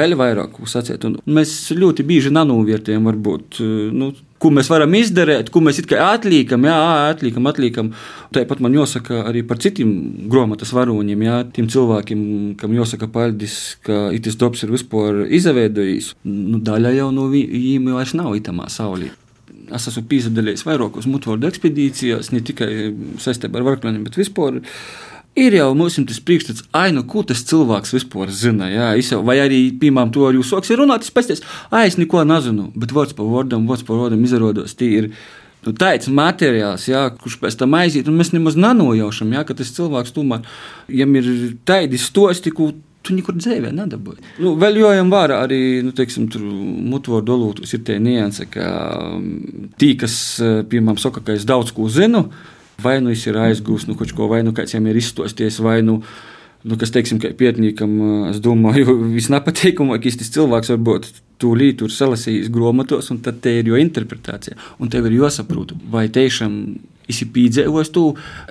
vēl 0.00 0.16
vairāk 0.16 0.56
sacīt. 0.64 1.04
Un 1.04 1.20
mēs 1.28 1.52
ļoti 1.76 2.08
bieži 2.08 2.32
nanovērtējam, 2.32 3.12
varbūt, 3.12 3.60
nu, 3.92 4.14
ko 4.42 4.50
mēs 4.54 4.70
varam 4.70 4.94
izdarīt, 4.98 5.50
ko 5.52 5.62
mēs 5.64 5.80
atliekam, 5.82 6.66
jā, 6.68 6.78
atliekam, 7.12 7.48
atliekam. 7.50 7.92
Tāpat 8.34 8.62
man 8.64 8.76
jāsaka 8.76 9.22
arī 9.28 9.44
par 9.46 9.60
citiem 9.62 9.92
grāmatas 10.30 10.72
varoņiem, 10.76 11.24
jā, 11.26 11.38
tiem 11.56 11.70
cilvēkiem, 11.72 12.20
kam 12.60 12.76
jāsaka 12.76 13.10
paldies, 13.12 13.78
ka 13.86 14.08
itis 14.14 14.38
darbs 14.40 14.64
ir 14.64 14.74
vispār 14.74 15.24
izveidojis. 15.26 16.14
Nu, 16.28 16.60
daļa 16.64 16.94
jau 17.00 17.10
no 17.14 17.28
viņiem 17.32 17.90
vairs 17.96 18.14
nav 18.18 18.36
itamā 18.38 18.70
saulē. 18.72 19.10
Es 19.74 19.84
esmu 19.90 20.06
piedalījies 20.08 20.64
vairākos 20.64 21.08
mutvordu 21.10 21.48
ekspedīcijās, 21.50 22.30
ne 22.32 22.40
tikai 22.44 22.70
saistībā 23.20 23.60
ar 23.60 23.66
varklaniem, 23.66 24.06
bet 24.06 24.16
vispār 24.16 24.62
ir 25.38 25.56
jau 25.58 25.70
mums 25.78 25.98
tas 26.08 26.20
priekšstats, 26.24 26.66
ai, 26.76 26.90
nu, 26.94 27.04
ko 27.08 27.24
tas 27.26 27.44
cilvēks 27.48 27.94
vispār 27.96 28.32
zina. 28.34 28.68
Jā, 28.72 28.92
jau, 29.00 29.20
vai 29.26 29.38
arī, 29.42 29.60
piemēram, 29.80 30.12
to 30.14 30.26
ar 30.28 30.38
jūsu 30.38 30.56
soks 30.56 30.72
runāt, 30.78 31.06
es 31.06 31.14
pēc 31.14 31.32
tam, 31.32 31.52
ai, 31.70 31.86
es 31.90 31.98
neko 32.00 32.24
nezinu, 32.28 32.70
bet 32.78 32.94
vārds 32.96 33.16
pa 33.18 33.26
vārdam, 33.26 33.68
vārds 33.70 33.86
pa 33.88 33.98
vārdam 33.98 34.24
izrādās, 34.26 34.76
tie 34.78 34.90
ir. 35.02 35.12
Nu, 35.66 35.72
tāds 35.74 36.06
materiāls, 36.14 36.84
jā, 36.86 37.00
kurš 37.18 37.40
pēc 37.42 37.56
tam 37.58 37.72
aiziet, 37.74 38.06
un 38.06 38.14
mēs 38.20 38.28
nemaz 38.30 38.54
nenojaušam, 38.54 39.32
jā, 39.34 39.40
ka 39.44 39.56
tas 39.58 39.72
cilvēks 39.74 40.14
tomēr, 40.14 40.44
ja 40.94 41.06
ir 41.18 41.32
tādi 41.66 41.98
stosti, 41.98 42.52
ko 42.54 42.68
tu 43.02 43.16
nekur 43.16 43.36
dzīvē 43.38 43.72
nedabūji. 43.74 44.22
Nu, 44.42 44.52
vēl 44.60 44.78
jojam 44.82 45.10
vārā 45.12 45.40
arī, 45.46 45.80
nu, 45.84 45.94
teiksim, 45.96 46.28
tur 46.32 46.44
mutvoru 46.44 47.26
dolūtus 47.26 47.74
ir 47.74 47.82
tie 47.86 47.98
nianse, 48.02 48.46
ka 48.52 48.68
mm, 49.16 49.72
tī, 49.80 49.94
kas, 49.98 50.14
piemēram, 50.70 51.00
saka, 51.00 51.24
ka 51.26 51.36
es 51.38 51.46
daudz 51.48 51.74
ko 51.74 51.88
zinu, 51.92 52.28
Vai 52.82 52.98
nu 53.02 53.10
viņš 53.10 53.22
ir 53.26 53.36
aizgūs, 53.42 53.88
nu, 53.88 53.96
kaut 53.98 54.12
ko, 54.14 54.28
vai 54.30 54.44
nu 54.46 54.52
kāds 54.54 54.76
viņam 54.76 54.92
ir 54.92 54.98
izstosties, 55.00 55.56
vai 55.64 55.80
nu, 55.82 55.96
nu 56.62 56.76
kas, 56.78 56.92
teiksim, 56.94 57.18
ka 57.18 57.32
pietnīkam, 57.38 57.94
es 58.28 58.38
domāju, 58.44 58.94
visnapateikumākais 59.18 60.20
tas 60.20 60.30
cilvēks 60.36 60.70
varbūt 60.76 61.08
tūlīt 61.42 61.80
tur 61.80 61.90
salasījis 61.90 62.52
grāmatos, 62.54 63.10
un 63.10 63.18
tad 63.24 63.40
te 63.42 63.56
ir 63.58 63.72
jo 63.72 63.80
interpretācija. 63.82 64.54
Un 64.78 64.94
tev 64.94 65.10
ir 65.10 65.18
jāsaprot, 65.18 65.74
vai 65.90 66.06
tiešām 66.14 66.54
Es 67.08 67.16
esmu 67.22 67.32
piedzīvojis 67.32 67.88
to, 67.88 68.02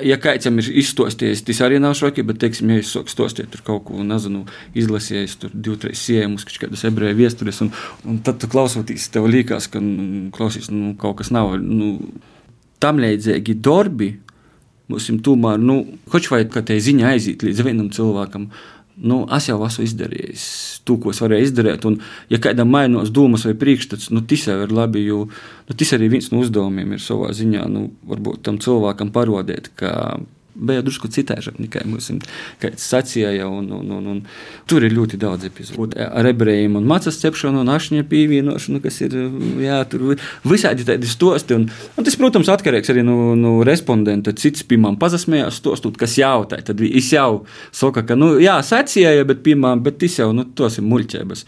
ja 0.01 0.15
kāds 0.17 0.47
ir 0.49 0.69
izstostījis, 0.81 1.43
tas 1.45 1.59
arī 1.61 1.77
nav 1.77 1.93
šoki, 1.93 2.23
bet, 2.25 2.39
teiksim, 2.41 2.71
ja 2.73 2.81
es 2.81 2.89
sāku 2.89 3.13
stostīt 3.13 3.51
tur 3.53 3.61
kaut 3.67 3.83
ko, 3.85 4.01
nezinu, 4.01 4.47
izlasījis 4.73 5.35
tur 5.43 5.51
divu, 5.53 5.77
trīs 5.83 6.01
siemus, 6.01 6.45
kādas 6.57 6.81
ebreju 6.89 7.19
viestures, 7.19 7.61
un, 7.61 7.69
un 8.09 8.17
tad 8.25 8.39
tu 8.41 8.49
klausoties, 8.49 9.05
tev 9.13 9.29
liekas, 9.29 9.69
ka 9.69 9.77
nu, 9.83 10.31
klausies, 10.33 10.71
nu, 10.73 10.95
kaut 10.97 11.19
kas 11.21 11.29
nav. 11.29 11.53
Nu, 11.61 11.99
tam 12.83 13.01
līdzīgi 13.03 13.57
darbi 13.63 14.13
mums 14.87 15.09
tomēr, 15.23 15.59
nu, 15.59 15.81
hoč 16.13 16.29
vai 16.31 16.45
ka 16.51 16.63
te 16.65 16.77
ziņa 16.79 17.11
aiziet 17.11 17.43
līdz 17.43 17.63
vienam 17.67 17.89
cilvēkam. 17.93 18.47
Nu, 18.97 19.19
es 19.35 19.45
jau 19.45 19.59
esmu 19.61 19.83
izdarījis 19.85 20.43
to, 20.87 20.95
ko 21.01 21.11
es 21.13 21.19
varēju 21.21 21.45
izdarīt. 21.45 21.83
Un, 21.85 21.99
ja 22.33 22.39
kādam 22.41 22.71
mainās 22.73 23.11
domas 23.13 23.43
vai 23.45 23.53
priekšstats, 23.59 24.09
nu, 24.15 24.23
tas 24.25 24.47
jau 24.47 24.55
ir 24.63 24.73
labi. 24.73 25.03
Jo 25.05 25.25
nu, 25.27 25.75
tas 25.75 25.93
arī 25.93 26.09
viens 26.15 26.31
no 26.31 26.41
uzdevumiem 26.41 26.95
ir 26.95 27.03
savā 27.03 27.29
ziņā, 27.37 27.67
nu, 27.69 27.91
varbūt 28.09 28.41
tam 28.47 28.57
cilvēkam 28.63 29.11
parodēt, 29.13 29.69
ka 29.77 29.91
bija 30.57 30.83
drusku 30.85 31.09
citādāk 31.13 31.59
nekā 31.61 31.83
mums 31.87 32.09
sacīja. 32.81 33.47
Un, 33.47 33.69
un, 33.73 33.91
un, 33.97 34.07
un, 34.11 34.21
tur 34.69 34.85
ir 34.85 34.95
ļoti 34.95 35.19
daudz 35.21 35.47
epizodu. 35.47 35.97
Ar 35.97 36.27
ebrejiem 36.29 36.77
un 36.79 36.87
macas 36.89 37.19
cepšanu 37.21 37.61
un 37.63 37.71
ašņa 37.73 38.05
pievienošanu, 38.09 38.81
kas 38.83 38.99
ir 39.05 39.15
jā, 39.63 39.81
visādi 40.47 40.87
tādi 40.87 41.09
stosti. 41.09 41.57
Un, 41.57 41.67
un 41.69 42.07
tas, 42.07 42.17
protams, 42.19 42.51
atkarīgs 42.53 42.91
arī 42.93 43.05
no, 43.07 43.35
no 43.39 43.53
respondenta. 43.67 44.33
Cits, 44.37 44.65
piemēram, 44.67 44.99
pazasmējās 45.01 45.61
stostot, 45.61 45.97
kas 45.99 46.17
jautāja. 46.19 46.69
Tad 46.71 46.83
es 46.87 47.11
jau 47.13 47.43
saku, 47.71 48.03
ka, 48.07 48.17
nu, 48.19 48.33
jā, 48.43 48.57
sacīja, 48.65 49.25
bet, 49.27 49.43
piemēram, 49.45 49.83
bet 49.85 49.99
tas 50.01 50.19
jau, 50.21 50.31
nu, 50.35 50.47
tos 50.57 50.79
ir 50.81 50.87
muļķības. 50.87 51.45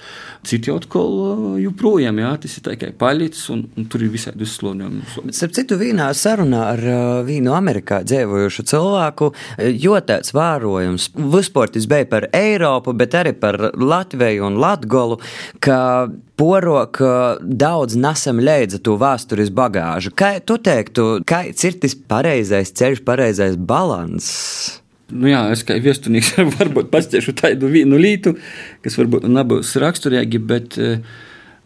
Citi 0.50 0.72
atkal 0.72 1.58
joprojām, 1.60 2.22
jā, 2.22 2.34
tas 2.44 2.58
ir 2.60 2.66
tikai 2.70 2.94
palicis 3.00 3.50
un, 3.54 3.66
un 3.78 3.90
tur 3.92 4.06
ir 4.06 4.14
visādi 4.14 4.46
uzslodījumi. 4.46 5.34
Starp 5.36 5.56
citu, 5.58 5.78
vienā 5.80 6.10
sarunā 6.16 6.64
ar 6.74 6.86
vīnu 7.28 7.54
Amerikā 7.56 8.02
dzīvojušu 8.08 8.66
cilvēku 8.70 8.99
cilvēku, 9.00 9.34
jo 9.80 10.00
tāds 10.02 10.34
vērojums 10.34 11.10
vispār 11.16 11.70
tas 11.72 11.88
bija 11.88 12.08
par 12.10 12.28
Eiropu, 12.34 12.94
bet 12.94 13.16
arī 13.16 13.34
par 13.34 13.72
Latviju 13.76 14.46
un 14.46 14.60
Latgolu, 14.60 15.20
ka 15.60 16.10
porok 16.38 17.00
daudz 17.42 17.96
nesam 17.96 18.40
leidza 18.40 18.80
to 18.80 18.98
vēstures 18.98 19.52
bagāžu. 19.52 20.12
Kā 20.12 20.40
tu 20.40 20.58
teiktu, 20.58 21.24
kāds 21.26 21.64
ir 21.64 21.80
tas 21.80 21.96
pareizais 21.96 22.72
ceļš, 22.72 23.04
pareizais 23.04 23.58
balans? 23.58 24.82
Nu 25.10 25.28
jā, 25.30 25.48
es 25.52 25.64
kā 25.66 25.80
viesturnieks 25.82 26.36
varbūt 26.60 26.92
pastāstīšu 26.92 27.34
tādu 27.40 27.72
vienu 27.72 27.98
lietu, 27.98 28.36
kas 28.84 28.98
varbūt 29.00 29.26
nebūs 29.26 29.74
raksturīgi, 29.82 30.40
bet 30.40 30.78
uh, 30.78 31.00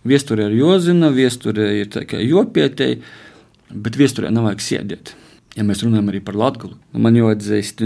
viesturē 0.07 0.47
ir 0.47 0.61
jozina, 0.61 1.11
viesturē 1.11 1.73
ir 1.81 1.91
tā 1.91 2.05
kā 2.07 2.21
jopietēji, 2.23 3.01
bet 3.73 3.99
viesturē 3.99 4.31
nav 4.31 4.47
vajag 4.47 4.63
sēdēt. 4.63 5.13
Ja 5.53 5.62
mēs 5.62 5.83
runājam 5.86 6.07
arī 6.10 6.17
par 6.25 6.33
Latviju, 6.33 6.74
nu, 6.95 7.00
man 7.03 7.13
jāatzīst, 7.13 7.81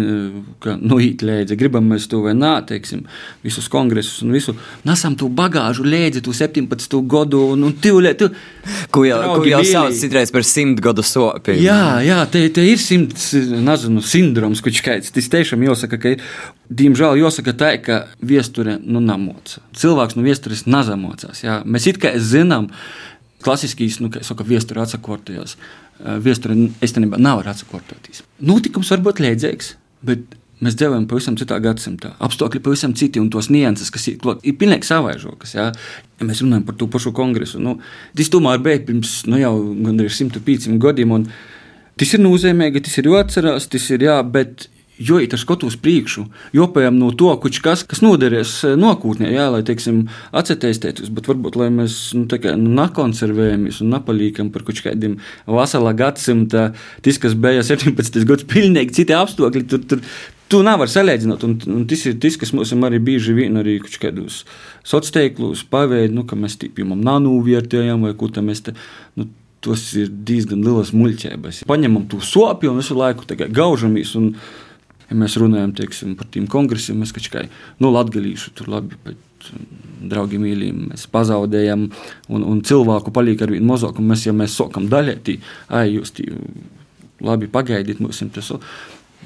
ka 0.64 0.78
nu, 0.80 1.02
īstenībā 1.04 1.58
gribam 1.60 1.90
mēs 1.92 2.06
to 2.08 2.22
vai 2.24 2.32
nē, 2.32 2.54
teiksim, 2.70 3.02
visus 3.44 3.68
kongresus 3.72 4.22
un 4.24 4.32
visu. 4.32 4.54
Nesam 4.88 5.18
to 5.20 5.28
bagāžu 5.28 5.84
lēdzi, 5.84 6.22
tu 6.24 6.32
17. 6.32 6.96
gadu 7.12 7.42
un, 7.52 7.66
un 7.68 7.74
tu, 7.76 8.00
tu, 8.22 8.30
ko 8.96 9.04
jau, 9.04 9.18
ko 9.34 9.44
jau 9.52 9.60
sauc 9.68 9.98
citreiz 10.00 10.32
par 10.32 10.48
simt 10.48 10.80
gadu 10.84 11.04
sopi. 11.04 11.58
Jā, 11.60 11.98
jā, 12.08 12.22
te, 12.32 12.46
te 12.56 12.64
ir 12.64 12.80
simts, 12.80 13.34
nezinu, 13.36 14.06
sindroms, 14.16 14.64
kurš 14.64 14.80
skaits. 14.86 15.12
Tas 15.18 15.28
tiešām 15.36 15.68
jāsaka, 15.68 16.00
ka, 16.00 16.16
diemžēl 16.72 17.20
jāsaka 17.20 17.56
tā, 17.60 17.74
ka 17.84 18.00
viesture 18.24 18.78
nu 18.80 19.04
namoca. 19.04 19.60
Cilvēks 19.76 20.16
no 20.16 20.24
viestures 20.24 20.64
nazamocās. 20.72 21.44
Jā. 21.44 21.60
Mēs 21.68 21.92
it 21.92 22.00
kā 22.00 22.16
zinām, 22.16 22.72
klasiskīs, 23.46 24.00
nu, 24.01 24.10
kā 24.13 24.24
saka, 24.25 24.46
viesture 24.48 24.82
atsakortajās. 24.84 25.58
Eh, 25.98 26.17
Viesturē 26.22 26.58
īstenībā 26.86 27.20
nav 27.22 27.44
ar 27.44 27.53
atsakortoties. 27.53 28.24
Notikums 28.46 28.91
var 28.94 29.01
būt 29.06 29.22
līdzīgs, 29.24 29.72
bet 30.06 30.38
mēs 30.62 30.77
dzīvojam 30.77 31.08
pavisam 31.10 31.38
citā 31.38 31.58
gadsimtā. 31.62 32.13
Apstākļi 32.24 32.62
pavisam 32.65 32.94
citi 32.98 33.22
un 33.22 33.29
tos 33.34 33.50
nianses, 33.53 33.91
kas 33.94 34.08
ir, 34.12 34.17
klot, 34.22 34.41
ir 34.46 34.58
pilnīgi 34.62 34.89
savaižokas. 34.89 35.53
Ja? 35.58 35.67
ja 36.20 36.29
mēs 36.29 36.41
runājam 36.46 36.65
par 36.67 36.77
to 36.77 36.89
pašu 36.94 37.13
kongresu, 37.17 37.62
nu, 37.62 37.77
tas 38.17 38.32
tomēr 38.34 38.62
bija 38.65 38.82
pirms 38.86 39.20
nu, 39.29 39.38
jau 39.41 39.53
gandrīz 39.86 40.17
105 40.22 40.77
gadiem. 40.82 41.13
Tas 41.98 42.13
ir 42.13 42.22
nozīmīgi, 42.22 42.84
tas 42.86 42.98
ir 43.01 43.10
jāatcerās, 43.10 43.70
tas 43.74 43.86
ir 43.94 44.06
jā, 44.06 44.17
bet 44.22 44.67
jo 45.00 45.20
ir 45.22 45.30
tas 45.32 45.44
skatu 45.46 45.70
uz 45.70 45.77
priekšu, 45.82 46.25
jopējam 46.58 46.98
no 47.00 47.12
to, 47.16 47.32
kas, 47.42 47.84
kas 47.88 48.04
noderēs 48.06 48.54
eh, 48.68 48.77
nākotnē, 48.80 49.32
jā, 49.34 49.50
lai, 49.54 49.63
teiksim, 49.68 50.06
atcerēties, 50.38 51.12
bet 51.13 51.30
varbūt, 51.30 51.60
mēs, 51.74 52.00
nu, 52.18 52.25
nu, 52.27 52.72
nakonservējamies 52.82 53.82
un 53.84 53.94
napalīkam 53.96 54.54
par 54.54 54.66
kaut 54.68 54.82
kādiem 54.86 55.20
vasarā 55.50 55.94
gadsimta, 55.98 56.72
tas, 57.06 57.22
kas 57.22 57.38
bija 57.38 57.66
17. 57.66 58.24
gads, 58.27 58.48
pilnīgi 58.50 59.01
citi 59.01 59.16
apstākļi, 59.18 59.68
tur, 59.70 59.86
tur, 59.88 60.04
Tu 60.48 60.62
nevari 60.63 60.88
salīdzināt, 60.88 61.42
un, 61.44 61.58
un 61.75 61.82
tas 61.92 62.06
ir 62.08 62.13
tas, 62.24 62.38
kas 62.39 62.54
mums 62.56 62.70
arī 62.72 63.01
bieži 63.04 63.34
vien 63.36 63.60
arī 63.60 63.82
kādos 63.84 64.46
sociālos 64.80 65.12
tīklos 65.12 65.63
paveid, 65.68 66.13
nu, 66.16 66.24
ka 66.24 66.38
mēs 66.39 66.56
piemēram 66.62 67.01
nanūvērtējam 67.04 68.06
vai 68.08 68.13
ko 68.16 68.32
tam 68.32 68.48
mēs 68.51 68.63
te. 68.70 68.77
Nu, 69.20 69.27
Tas 69.68 69.82
ir 69.98 70.12
diezgan 70.13 70.62
liels 70.62 70.92
muļķības. 70.94 71.63
Paņemam 71.68 72.04
to 72.08 72.20
sopju 72.22 72.70
un 72.70 72.77
visu 72.77 72.94
laiku 72.96 73.25
gaužamies. 73.58 74.12
Un, 74.16 74.27
ja 75.10 75.18
mēs 75.18 75.38
runājam 75.40 75.74
teiksim, 75.78 76.16
par 76.20 76.30
tiem 76.34 76.48
kongresiem, 76.52 77.00
mēs 77.02 77.16
tikai 77.16 77.48
nu, 77.84 77.92
latgadījuši 77.94 78.54
tur 78.58 78.72
labi. 78.76 79.00
Bet, 79.06 79.24
Draugi, 80.08 80.38
mīļi, 80.42 80.68
mēs 80.92 81.06
pazaudējam, 81.14 81.88
un, 82.34 82.44
un 82.44 82.60
cilvēku 82.66 83.14
paliek 83.14 83.40
ar 83.42 83.54
vienu 83.54 83.70
mazāku. 83.70 84.04
Mēs, 84.06 84.26
ja 84.28 84.34
mēs 84.36 84.58
sākam 84.58 84.86
daļēti, 84.92 85.38
ai, 85.74 85.88
jūs 85.96 86.12
tī, 86.18 86.28
labi 87.24 87.50
pagaidiet, 87.52 88.02
mums 88.04 88.22
tas 88.36 88.52
ir. 88.54 88.68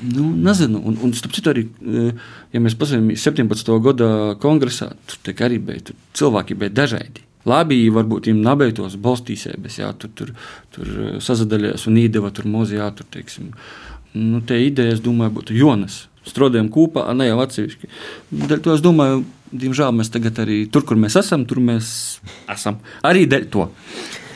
Nu, 0.07 0.29
nezinu, 0.31 0.79
un, 0.87 0.95
un 1.03 1.11
starp 1.15 1.35
citu, 1.35 1.51
arī, 1.51 1.65
ja 2.53 2.61
mēs 2.63 2.77
paskatāmies 2.79 3.25
17. 3.27 3.73
gada 3.83 4.07
kongresā, 4.41 4.91
tur 5.09 5.43
arī 5.47 5.59
bija 5.59 5.95
cilvēki 6.17 6.57
bija 6.61 6.75
dažādi. 6.83 7.25
Labi, 7.49 7.81
varbūt 7.91 8.29
viņam 8.29 8.41
nebija 8.45 8.77
tos 8.77 8.95
balstīsēbes, 9.01 9.79
jā, 9.81 9.89
tur, 9.99 10.13
tur, 10.15 10.31
tur 10.71 10.91
sazadaļās 11.25 11.87
un 11.89 11.99
īdeva 11.99 12.31
tur 12.37 12.47
mozijā, 12.49 12.87
tur, 12.95 13.07
teiksim, 13.13 13.49
uh, 13.49 13.90
nu, 14.17 14.41
te 14.45 14.57
ideja, 14.65 14.95
es 14.95 15.03
domāju, 15.03 15.35
būtu 15.39 15.57
Jonas. 15.57 16.05
Strādājam 16.27 16.69
kopā, 16.73 17.07
ne 17.17 17.27
jau 17.31 17.39
atsevišķi. 17.41 17.89
Dēļ 18.43 18.59
to 18.65 18.75
es 18.75 18.83
domāju, 18.85 19.23
diemžēl 19.51 19.93
mēs 19.97 20.11
tagad 20.13 20.37
arī 20.43 20.63
tur, 20.71 20.85
kur 20.87 20.99
mēs 21.01 21.17
esam, 21.19 21.47
tur 21.49 21.61
mēs 21.65 22.19
esam. 22.51 22.77
Arī 23.07 23.25
dēļ 23.29 23.47
to 23.53 23.69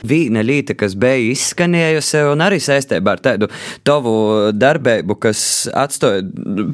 viena 0.07 0.43
lieta, 0.45 0.75
kas 0.77 0.95
bija 0.99 1.33
izskanējusi, 1.33 2.21
un 2.31 2.43
arī 2.45 2.59
saistībā 2.63 3.15
ar 3.15 3.23
tādu 3.23 3.49
tavu 3.87 4.15
darbību, 4.55 5.17
kas 5.25 5.41
atstāja 5.73 6.23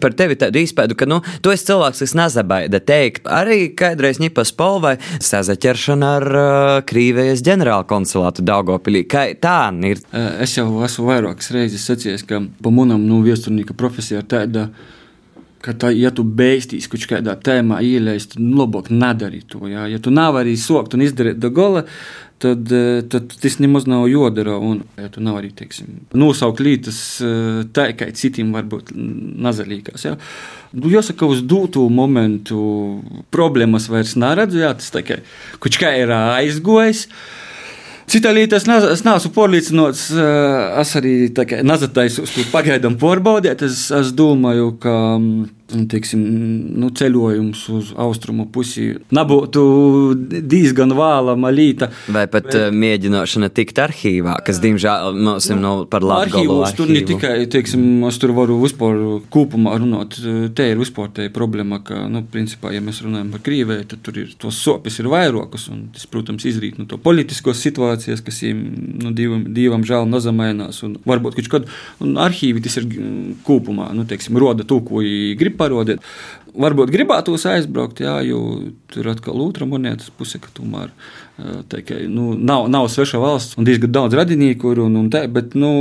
par 0.02 0.16
tevi 0.18 0.38
tādu 0.42 0.62
izpēdu, 0.62 0.98
ka 1.00 1.08
nu, 1.10 1.22
tu 1.44 1.54
esi 1.54 1.68
cilvēks, 1.70 2.04
kas 2.06 2.16
nezabaida 2.18 2.82
teikt. 2.84 3.28
Arī 3.32 3.72
kādreiz 3.78 4.22
ņipas 4.22 4.54
polvai 4.58 4.96
sazaķeršana 5.24 6.14
ar 6.20 6.28
uh, 6.32 6.78
Krīvijas 6.88 7.44
ģenerāla 7.46 7.88
konsulātu 7.90 8.46
Daugopilī. 8.46 9.04
Kā 9.10 9.28
tā 9.42 9.60
ir? 9.88 10.02
Es 10.42 10.58
jau 10.58 10.68
esmu 10.86 11.10
vairākas 11.10 11.52
reizes 11.56 11.86
sacījis, 11.88 12.26
ka 12.28 12.42
pa 12.64 12.74
manam 12.74 13.04
nu, 13.08 13.22
viesturnieka 13.26 13.76
profesija 13.78 14.22
ir 14.22 14.30
tāda 14.32 14.68
ka, 15.62 15.76
tā, 15.78 15.92
ja 15.96 16.12
tu 16.16 16.26
beigstīs 16.26 16.90
kaut 16.92 17.06
kādā 17.10 17.36
tēmā 17.38 17.82
ielēst, 17.86 18.36
tad 18.36 18.44
nu, 18.44 18.58
labāk 18.64 18.92
nedari 18.94 19.44
to. 19.48 19.64
Jā. 19.70 19.88
Ja 19.92 20.02
tu 20.02 20.14
nevari 20.14 20.58
sokt 20.60 20.96
un 20.98 21.06
izdarīt 21.06 21.40
do 21.42 21.52
gola, 21.54 21.86
tad, 22.42 22.72
eh, 22.74 23.02
tad 23.12 23.34
tas 23.42 23.58
nemaz 23.62 23.86
nav 23.90 24.08
jodara. 24.10 24.58
Un, 24.58 24.82
ja 25.00 25.10
tu 25.14 25.24
nav 25.24 25.40
arī 25.42 25.52
teiksim, 25.56 26.02
nosaukt 26.18 26.64
lītas 26.64 27.02
eh, 27.26 27.62
tā, 27.76 27.92
kā 27.98 28.10
citiem 28.18 28.54
varbūt 28.56 28.94
nazalīgās. 28.96 30.08
Ja? 30.10 30.16
Nu, 30.74 30.90
jāsaka, 30.94 31.30
uz 31.30 31.44
dūtu 31.46 31.86
momentu 31.94 32.64
problēmas 33.34 33.90
vairs 33.92 34.18
neredzu. 34.20 34.64
Jā, 34.64 34.74
tas 34.80 34.90
tā 34.94 35.06
kā, 35.06 35.22
kā 35.62 35.94
ir 36.02 36.16
aizgojis. 36.18 37.08
Cita 38.12 38.34
lieta, 38.36 38.58
es, 38.60 38.66
naz, 38.68 38.84
es 38.92 39.06
neesmu 39.08 39.30
pārliecināts, 39.32 40.10
eh, 40.12 40.80
es 40.82 40.90
arī 41.00 41.14
nezataisu 41.64 42.26
uz 42.26 42.34
to 42.36 42.44
pagaidām 42.52 42.98
pārbaudīt. 43.00 43.64
Es, 43.64 43.86
es 43.96 44.12
domāju, 44.18 44.74
ka. 44.84 44.96
Um, 45.16 45.30
teiksim, 45.92 46.22
nu, 46.82 46.92
ceļojums 46.98 47.64
uz 47.72 47.92
austrumu 48.00 48.48
pusi 48.54 48.92
nebūtu 49.14 49.64
diezgan 50.42 50.94
vālama 50.98 51.52
līta. 51.54 51.92
Vai 52.12 52.28
pat 52.32 52.52
bet, 52.52 52.58
eh, 52.58 52.72
mēģināšana 52.72 53.50
tikt 53.54 53.80
arhīvā, 53.82 54.36
kas, 54.46 54.60
diemžēl, 54.64 55.16
mums 55.16 55.50
ir 55.50 55.60
no 55.62 55.74
par 55.86 56.02
Latviju. 56.02 56.60
Tur 56.76 56.90
ne 56.92 57.02
tikai, 57.06 57.46
teiksim, 57.52 58.04
es 58.08 58.18
tur 58.22 58.34
varu 58.36 58.60
vispār 58.62 59.22
kopumā 59.34 59.76
runāt, 59.80 60.18
te 60.56 60.70
ir 60.72 60.78
vispār 60.82 61.12
te 61.14 61.30
problēma, 61.34 61.82
ka, 61.84 62.08
nu, 62.12 62.24
principā, 62.24 62.74
ja 62.74 62.82
mēs 62.84 63.02
runājam 63.06 63.32
par 63.32 63.44
Krīvēju, 63.46 63.88
tad 63.94 64.04
tur 64.06 64.20
ir 64.22 64.34
tos 64.42 64.60
sopes 64.62 65.00
ir 65.00 65.10
vairākas, 65.12 65.70
un 65.72 65.90
tas, 65.94 66.08
protams, 66.12 66.46
izrīt 66.46 66.80
no 66.80 66.88
to 66.90 66.98
politiskos 67.02 67.62
situācijas, 67.62 68.24
kas 68.26 68.42
viņiem, 68.44 68.62
nu, 69.04 69.14
divam, 69.16 69.46
divam 69.54 69.86
žēl 69.88 70.08
nazamainās, 70.10 70.82
un 70.88 70.98
varbūt 71.06 71.38
kaut 71.40 71.52
kad, 71.56 71.70
un 72.04 72.18
arhīvi 72.22 72.64
tas 72.64 72.80
ir 72.82 72.88
kopumā, 73.48 73.92
nu, 73.98 74.06
teiksim, 74.10 74.40
roda 74.42 74.68
to, 74.68 74.82
ko 74.86 75.04
grib 75.38 75.58
parodiet. 75.62 76.02
Varbūt 76.52 76.90
gribētos 76.92 77.46
aizbraukt, 77.48 78.02
jā, 78.04 78.18
jo 78.28 78.42
tur 78.92 79.08
atkal 79.08 79.40
otra 79.40 79.64
monētas 79.70 80.10
puse, 80.18 80.42
ka 80.42 80.50
tomēr 80.58 80.90
tā, 81.72 81.80
ka, 81.88 81.96
nu, 82.12 82.34
nav, 82.36 82.66
nav 82.72 82.90
sveša 82.92 83.22
valsts 83.22 83.56
un 83.56 83.68
diezgan 83.68 83.94
daudz 83.96 84.18
radinieku, 84.20 84.74
un, 84.84 84.98
un 85.00 85.08
tā, 85.14 85.24
bet 85.32 85.56
nu, 85.56 85.72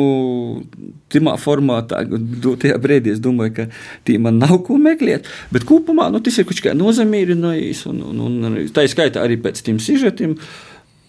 timā 1.11 1.35
formātā, 1.43 2.05
tajā 2.63 2.79
brīdī 2.83 3.17
es 3.17 3.23
domāju, 3.25 3.57
ka 3.57 3.69
tī 4.07 4.21
man 4.23 4.39
nav 4.39 4.61
ko 4.69 4.79
meklēt. 4.79 5.27
Bet 5.51 5.67
kopumā 5.67 6.07
nu, 6.15 6.23
tas 6.23 6.39
ir 6.39 6.47
kaut 6.47 6.63
kā 6.63 6.77
nozamīrinājis, 6.79 7.85
un, 7.91 8.03
un, 8.13 8.27
un 8.39 8.59
tā 8.71 8.87
ir 8.87 8.95
skaitā 8.95 9.27
arī 9.27 9.41
pēc 9.43 9.65
tiem 9.67 9.83
sižetiem 9.83 10.39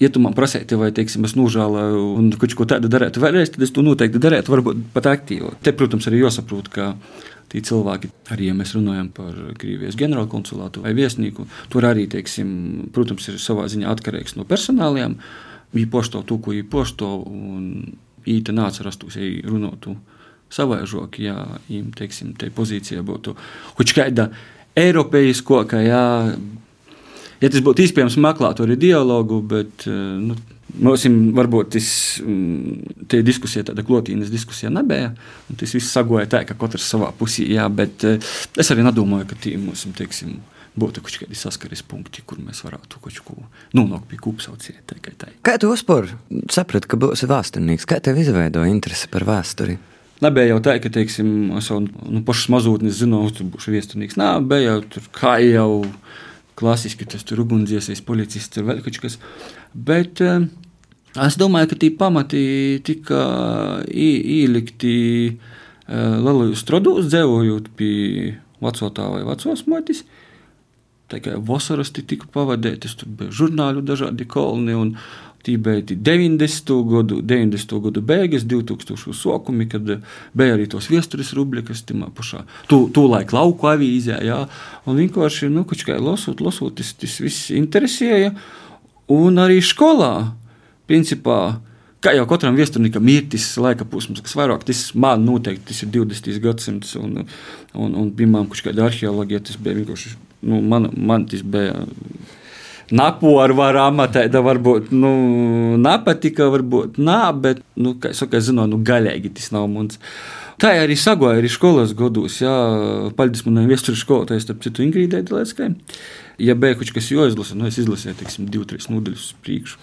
ja 0.01 0.09
tu 0.09 0.21
man 0.21 0.33
prasītu, 0.33 0.79
vai 0.81 0.89
teiksim, 0.95 1.27
es 1.27 1.35
nožēloju 1.37 2.05
un 2.17 2.31
kaut 2.41 2.55
ko 2.57 2.65
tādu 2.69 2.89
darītu 2.89 3.21
vēlreiz, 3.21 3.53
tad 3.53 3.65
es 3.65 3.73
to 3.75 3.83
noteikti 3.85 4.21
darītu, 4.21 4.53
varbūt 4.53 4.87
pat 4.95 5.11
aktīvi. 5.11 5.53
Te, 5.61 5.75
protams, 5.77 6.07
arī 6.09 6.23
jāsaprot, 6.23 6.71
ka 6.73 6.95
tie 7.51 7.62
cilvēki, 7.67 8.10
arī 8.34 8.50
ja 8.50 8.55
mēs 8.58 8.74
runājam 8.77 9.10
par 9.15 9.36
Krievijas 9.60 9.98
ģenerālkonsulātu 10.00 10.84
vai 10.86 10.93
viesnīku, 10.98 11.48
tur 11.72 11.88
arī, 11.89 12.08
teiksim, 12.12 12.53
protams, 12.96 13.27
ir 13.31 13.41
savā 13.43 13.67
ziņā 13.72 13.89
atkarīgs 13.91 14.38
no 14.39 14.48
personāliem. 14.48 15.17
Viņi 15.72 15.91
pošto 15.91 16.24
to, 16.27 16.38
ko 16.43 16.55
viņi 16.55 16.67
pošto, 16.72 17.12
un 17.27 17.67
īta 18.27 18.55
nāca 18.55 18.86
rastos, 18.88 19.17
ja 19.20 19.27
runātu 19.48 19.96
savaižok, 20.51 21.20
ja 21.24 21.36
viņiem, 21.67 21.91
teiksim, 21.96 22.34
te 22.39 22.51
pozīcija 22.53 23.03
būtu 23.08 23.36
kaut 23.77 23.93
kāda 23.96 24.27
eiropeiskoka, 24.77 25.79
ja, 25.84 26.03
ja 27.41 27.51
tas 27.51 27.63
būtu 27.63 27.86
iespējams 27.86 28.20
meklēt 28.24 28.63
arī 28.63 28.77
dialogu, 28.79 29.39
bet, 29.48 29.88
nu, 29.88 30.36
Mums 30.79 31.03
varbūt 31.35 31.73
tas 31.75 31.89
mm, 32.23 33.11
diskusija, 33.27 33.65
tāda 33.67 33.83
klotīnas 33.85 34.31
diskusija 34.31 34.71
nebija. 34.71 35.11
Tas 35.59 35.75
viss 35.75 35.91
sagoja 35.91 36.29
tā, 36.31 36.45
ka 36.47 36.55
katrs 36.59 36.87
savā 36.93 37.11
pusī, 37.17 37.49
jā, 37.55 37.67
bet 37.67 38.05
eh, 38.07 38.31
es 38.61 38.71
arī 38.71 38.85
nedomāju, 38.87 39.27
ka 39.31 39.39
tie 39.43 39.57
mums, 39.59 39.83
teiksim, 39.97 40.37
būtu 40.79 41.03
kaut 41.03 41.17
kādi 41.25 41.35
saskares 41.35 41.83
punkti, 41.83 42.23
kur 42.25 42.39
mēs 42.39 42.63
varētu 42.63 43.01
kaut 43.03 43.21
ko 43.27 43.37
nonākt 43.75 44.07
pie 44.11 44.19
kopsaucieta. 44.21 44.95
Kā 45.43 45.57
tu 45.59 45.71
uzspēr 45.73 46.13
saprati, 46.51 46.87
ka 46.87 46.99
būsi 46.99 47.27
vēsturnieks? 47.31 47.87
Kā 47.89 47.99
tev 48.03 48.21
izveidoja 48.21 48.71
interesi 48.71 49.11
par 49.11 49.27
vēsturi? 49.27 49.77
Nebija 50.21 50.51
jau 50.51 50.59
tā, 50.61 50.75
ka, 50.77 50.91
teiksim, 50.93 51.49
es 51.57 51.67
jau 51.71 51.79
nu, 51.81 52.21
pašas 52.25 52.51
mazotnes 52.53 52.99
zināju, 52.99 53.33
ka 53.39 53.47
būšu 53.55 53.73
viesturnieks. 53.73 54.19
Nē, 54.21 54.35
bija 54.45 54.75
jau 54.75 54.81
tur 54.93 55.07
kā 55.17 55.39
jau 55.41 55.71
klasiski, 56.61 57.09
tas 57.09 57.25
tur 57.27 57.43
ugunsdzēsējs, 57.43 58.05
policists, 58.05 58.53
tur 58.55 58.69
vēl 58.69 58.83
kaut 58.85 59.01
kas. 59.03 59.17
Bet, 59.73 60.21
uh, 60.23 60.45
Es 61.19 61.35
domāju, 61.35 61.73
ka 61.73 61.75
tie 61.75 61.89
pamati 61.91 62.79
tika 62.87 63.21
ielikti 63.91 64.93
lielajos 65.91 66.61
strodūs, 66.63 67.09
dzīvojot 67.11 67.67
pie 67.75 68.37
vecotā 68.63 69.09
vai 69.11 69.25
vecos 69.27 69.65
motis. 69.67 70.05
Tikai 71.11 71.35
vasaras 71.43 71.91
tika 71.91 72.29
pavadītas, 72.31 72.95
tur 72.95 73.11
bija 73.11 73.35
žurnāļu 73.41 73.83
dažādi 73.83 74.27
kolni. 74.31 74.77
Un, 74.77 74.93
Tī 75.41 75.55
bija 75.57 75.81
90. 75.89 76.74
gadu, 76.91 77.21
90. 77.25 77.79
gadu 77.81 78.01
beigas, 78.05 78.45
2000. 78.45 79.15
sākumi, 79.17 79.65
kad 79.71 79.88
bija 80.38 80.57
arī 80.57 80.67
tos 80.69 80.89
vēstures 80.91 81.33
rubrikas, 81.38 81.81
timā 81.88 82.12
pašā 82.13 82.43
tūlaik 82.69 83.33
lauku 83.33 83.69
avīzē. 83.71 84.19
Jā, 84.27 84.43
un 84.86 85.01
vienkārši, 85.01 85.50
nu, 85.53 85.65
kā 85.65 85.98
lasot, 85.98 86.43
lasot, 86.45 86.77
tas, 86.77 86.93
tas 86.93 87.17
viss 87.24 87.50
interesēja. 87.55 88.36
Un 89.12 89.41
arī 89.41 89.57
skolā 89.65 90.31
principā, 90.88 91.39
kā 92.03 92.13
jau 92.15 92.27
katram 92.29 92.57
vēsturniekam 92.60 93.10
ir 93.12 93.25
tas 93.33 93.48
laika 93.62 93.88
posms, 93.88 94.21
kas 94.24 94.38
vairāk 94.38 94.65
tas 94.67 94.91
man 94.93 95.25
noteikti 95.25 95.71
tas 95.71 95.81
ir 95.86 95.91
20. 95.95 96.38
gadsimts, 96.43 96.93
un, 97.00 97.24
un, 97.74 97.98
un 97.98 98.13
pirmām 98.17 98.50
kaut 98.51 98.62
kāda 98.67 98.86
arheoloģija, 98.88 99.41
tas 99.50 99.57
bija 99.62 99.79
vienkārši, 99.81 100.13
nu, 100.45 100.62
man, 100.62 100.91
man 100.98 101.25
tas 101.31 101.41
bija. 101.41 101.81
Napu 102.91 103.38
ar 103.39 103.53
varu 103.55 103.79
amatā, 103.86 104.25
varbūt 104.27 104.91
nu, 104.91 105.12
nepatika, 105.79 106.50
varbūt 106.51 107.00
nē, 107.00 107.19
bet, 107.43 107.62
nu, 107.79 107.95
kā 108.01 108.12
jau 108.12 108.27
es 108.36 108.50
zinu, 108.50 108.67
nu, 108.67 108.81
gaļīgi 108.88 109.33
tas 109.38 109.51
nav 109.55 109.69
mums. 109.71 110.00
Tā 110.62 110.75
arī 110.77 110.98
sagoja 111.00 111.39
arī 111.39 111.50
skolas 111.50 111.95
gados. 111.98 112.41
Paldies 113.17 113.48
manai 113.48 113.63
vēstures 113.69 114.03
skolotājai, 114.03 114.43
starp 114.43 114.62
citu, 114.65 114.83
Ingrīdai 114.86 115.24
Dilēskai 115.25 115.71
ja 116.39 116.55
kaut 116.55 116.93
kas 116.95 117.09
jāizlasa, 117.11 117.57
nu 117.57 117.67
es 117.67 117.79
izlasīju, 117.81 118.17
teiksim, 118.19 118.47
divu, 118.51 118.67
trīs 118.69 118.89
nodaļas 118.91 119.31
uz 119.31 119.39
priekšu. 119.43 119.81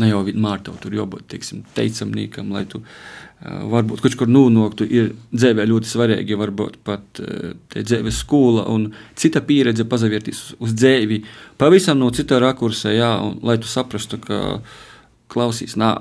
Ne 0.00 0.12
jau 0.12 0.22
vienmēr 0.26 0.62
tev 0.64 0.78
tur 0.82 0.94
jābūt, 0.96 1.26
teiksim, 1.34 1.64
teicamniekam, 1.76 2.52
lai 2.54 2.64
tu 2.70 2.82
varbūt 3.42 4.02
kaut 4.04 4.16
kur 4.20 4.30
nonāktu. 4.30 4.86
Ir 4.86 5.12
dzīvē 5.34 5.66
ļoti 5.68 5.90
svarīgi, 5.90 6.38
varbūt 6.38 6.78
pat 6.86 7.22
dzīves 7.74 8.22
skola 8.22 8.66
un 8.70 8.90
cita 9.18 9.42
pieredze 9.44 9.86
pazavērtīs 9.88 10.42
uz, 10.58 10.74
dzīvi 10.78 11.22
pavisam 11.60 12.00
no 12.00 12.10
cita 12.14 12.40
rakursa, 12.42 12.94
jā, 12.94 13.12
un, 13.24 13.38
lai 13.46 13.58
tu 13.62 13.70
saprastu, 13.70 14.20
ka 14.22 14.60
klausīs, 15.32 15.78
nā, 15.80 15.96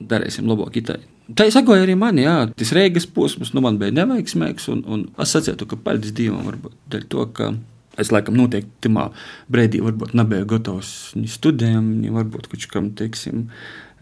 darīsim 0.00 0.48
labāk 0.48 0.78
itai. 0.82 1.00
Tā 1.32 1.46
izsakoja 1.48 1.84
arī 1.84 1.94
man, 1.96 2.18
jā, 2.18 2.34
tas 2.58 2.72
reigas 2.74 3.06
posms, 3.08 3.52
nu 3.54 3.62
man 3.64 3.78
bija 3.80 3.94
neveiksmīgs, 3.94 4.66
un, 4.72 4.82
un 4.90 5.04
es 5.22 5.32
sacītu, 5.32 5.68
ka 5.70 5.78
paldies 5.80 6.14
Dievam 6.16 6.42
varbūt 6.48 6.74
dēļ 6.92 7.04
to, 7.12 7.26
ka 7.36 7.52
Es 8.00 8.08
laikam 8.12 8.38
noteikti 8.38 8.88
tajā 8.88 9.08
brīdī 9.52 9.82
varbūt 9.84 10.14
nebiju 10.16 10.48
gatavs 10.54 10.92
studijām, 11.28 11.90
varbūt 12.14 12.48
kaut 12.48 12.68
kam, 12.72 12.90
teiksim, 12.96 13.42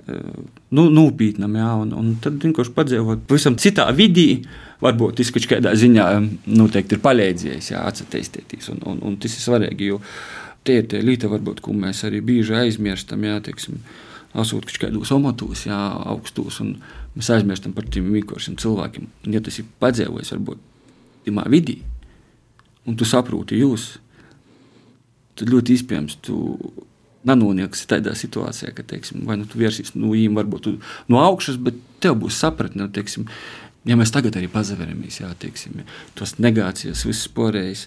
eh, 0.07 0.29
nu, 0.71 0.85
nopietnam. 0.95 1.57
Jā, 1.59 1.71
un, 1.83 1.95
un 1.99 2.13
tad 2.23 2.39
vienkārši 2.45 2.75
padzīvot 2.77 3.25
pavisam 3.31 3.59
citā 3.59 3.89
vidī. 3.97 4.45
Varbūt 4.81 5.19
tas 5.19 5.33
kaut 5.35 5.49
kādā 5.51 5.75
ziņā 5.77 6.07
noteikti 6.49 6.97
ir 6.97 7.03
palīdzējis, 7.05 7.73
atcerēties. 7.83 8.71
Un, 8.73 8.79
un, 8.89 9.03
un 9.11 9.19
tas 9.21 9.35
ir 9.35 9.43
svarīgi, 9.43 9.91
jo 9.91 9.99
tie 10.65 10.79
ir 10.81 10.89
tie 10.89 11.03
līta, 11.05 11.29
varbūt, 11.33 11.61
ko 11.65 11.75
mēs 11.77 12.05
arī 12.09 12.23
bieži 12.25 12.57
aizmirstam, 12.63 13.27
jā, 13.27 13.37
teiksim, 13.45 13.83
esot 14.39 14.71
kaut 14.71 14.81
kādos 14.87 15.13
amatos, 15.13 15.67
jā, 15.69 15.79
augstos, 16.15 16.63
un 16.65 16.77
mēs 17.17 17.31
aizmirstam 17.35 17.75
par 17.77 17.91
tiem 17.91 18.09
vienkāršiem 18.15 18.57
cilvēkiem. 18.61 19.11
Un, 19.27 19.37
ja 19.37 19.43
tas 19.45 19.59
ir 19.61 19.69
padzīvojis, 19.83 20.35
varbūt, 20.37 20.63
tajā 21.27 21.47
vidī, 21.53 21.81
un 22.89 22.97
tu 22.97 23.09
saproti 23.09 23.61
jūs, 23.61 23.93
tad 25.39 25.51
ļoti 25.53 25.77
iespējams 25.77 26.21
tu 26.25 26.39
nenonāksi 27.29 27.89
tādā 27.89 28.15
situācijā, 28.17 28.73
ka 28.77 28.85
teiksim, 28.95 29.25
vai 29.29 29.37
nu 29.41 29.49
tu 29.49 29.61
vērsies 29.61 29.93
no 29.97 30.13
viņiem, 30.15 30.39
varbūt 30.39 30.71
no 31.13 31.21
augšas, 31.21 31.59
bet 31.61 31.77
tev 32.01 32.17
būs 32.23 32.39
sapratne. 32.41 32.89
Teiksim, 32.93 33.27
ja 33.89 33.97
mēs 34.01 34.13
tagad 34.15 34.39
arī 34.41 34.49
pazaveramies, 34.53 35.21
jā, 35.21 35.29
teiksim, 35.41 35.83
tos 36.17 36.39
negācijas, 36.41 37.05
visas 37.09 37.29
porējas. 37.37 37.87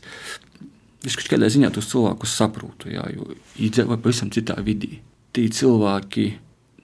Es 1.03 1.17
kādā 1.19 1.49
ziņā 1.51 1.73
tos 1.75 1.89
cilvēkus 1.91 2.38
saprotu, 2.39 2.93
jā, 2.93 3.03
jo 3.12 3.34
viņi 3.58 3.71
dzīvo 3.75 3.97
pavisam 3.97 4.29
citā 4.32 4.56
vidī. 4.63 5.01
Tie 5.34 5.49
cilvēki 5.51 6.29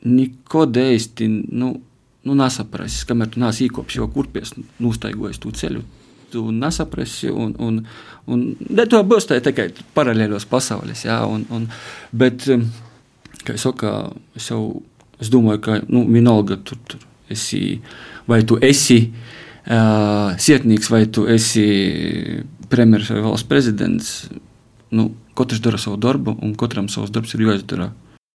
neko 0.10 0.66
īsti 0.74 1.30
nu, 1.30 1.70
nu, 2.26 2.36
nesaprast, 2.36 3.06
kamēr 3.08 3.30
tu 3.32 3.44
nāc 3.44 3.62
īkopš 3.64 4.02
jau 4.02 4.10
kurpies, 4.12 4.56
nostaigojas 4.82 5.40
to 5.40 5.54
ceļu 5.56 5.86
tu 6.32 6.46
nesaprasi. 6.56 7.32
Un, 7.32 7.54
un, 7.60 7.80
un, 8.30 8.46
to 8.90 9.02
būs 9.08 9.30
tā 9.30 9.40
tikai 9.44 9.70
paralēlos 9.96 10.48
pasaules. 10.50 11.06
Jā, 11.08 11.22
un, 11.30 11.46
un, 11.56 11.68
bet, 12.12 12.48
um, 12.54 12.66
kā 13.44 13.56
jau 13.56 13.70
saka, 13.70 13.94
es, 14.38 14.50
jau, 14.52 14.64
es 15.22 15.32
domāju, 15.34 15.64
ka 15.66 15.80
nu, 15.88 16.06
vienalga 16.10 16.60
tur, 16.66 16.82
tur 16.90 17.06
esi, 17.30 17.80
vai 18.30 18.42
tu 18.48 18.60
esi 18.66 19.00
uh, 19.10 20.36
sietnieks, 20.38 20.92
vai 20.94 21.06
tu 21.12 21.26
esi 21.30 21.66
premjerministrs 22.70 23.18
vai 23.18 23.26
valsts 23.26 23.50
prezidents. 23.50 24.14
Nu, 24.94 25.12
katrs 25.38 25.62
dara 25.64 25.78
savu 25.82 25.98
darbu, 26.02 26.38
un 26.44 26.56
katram 26.58 26.90
savs 26.92 27.12
darbs 27.14 27.36
ir 27.36 27.46
jāizdara 27.46 27.92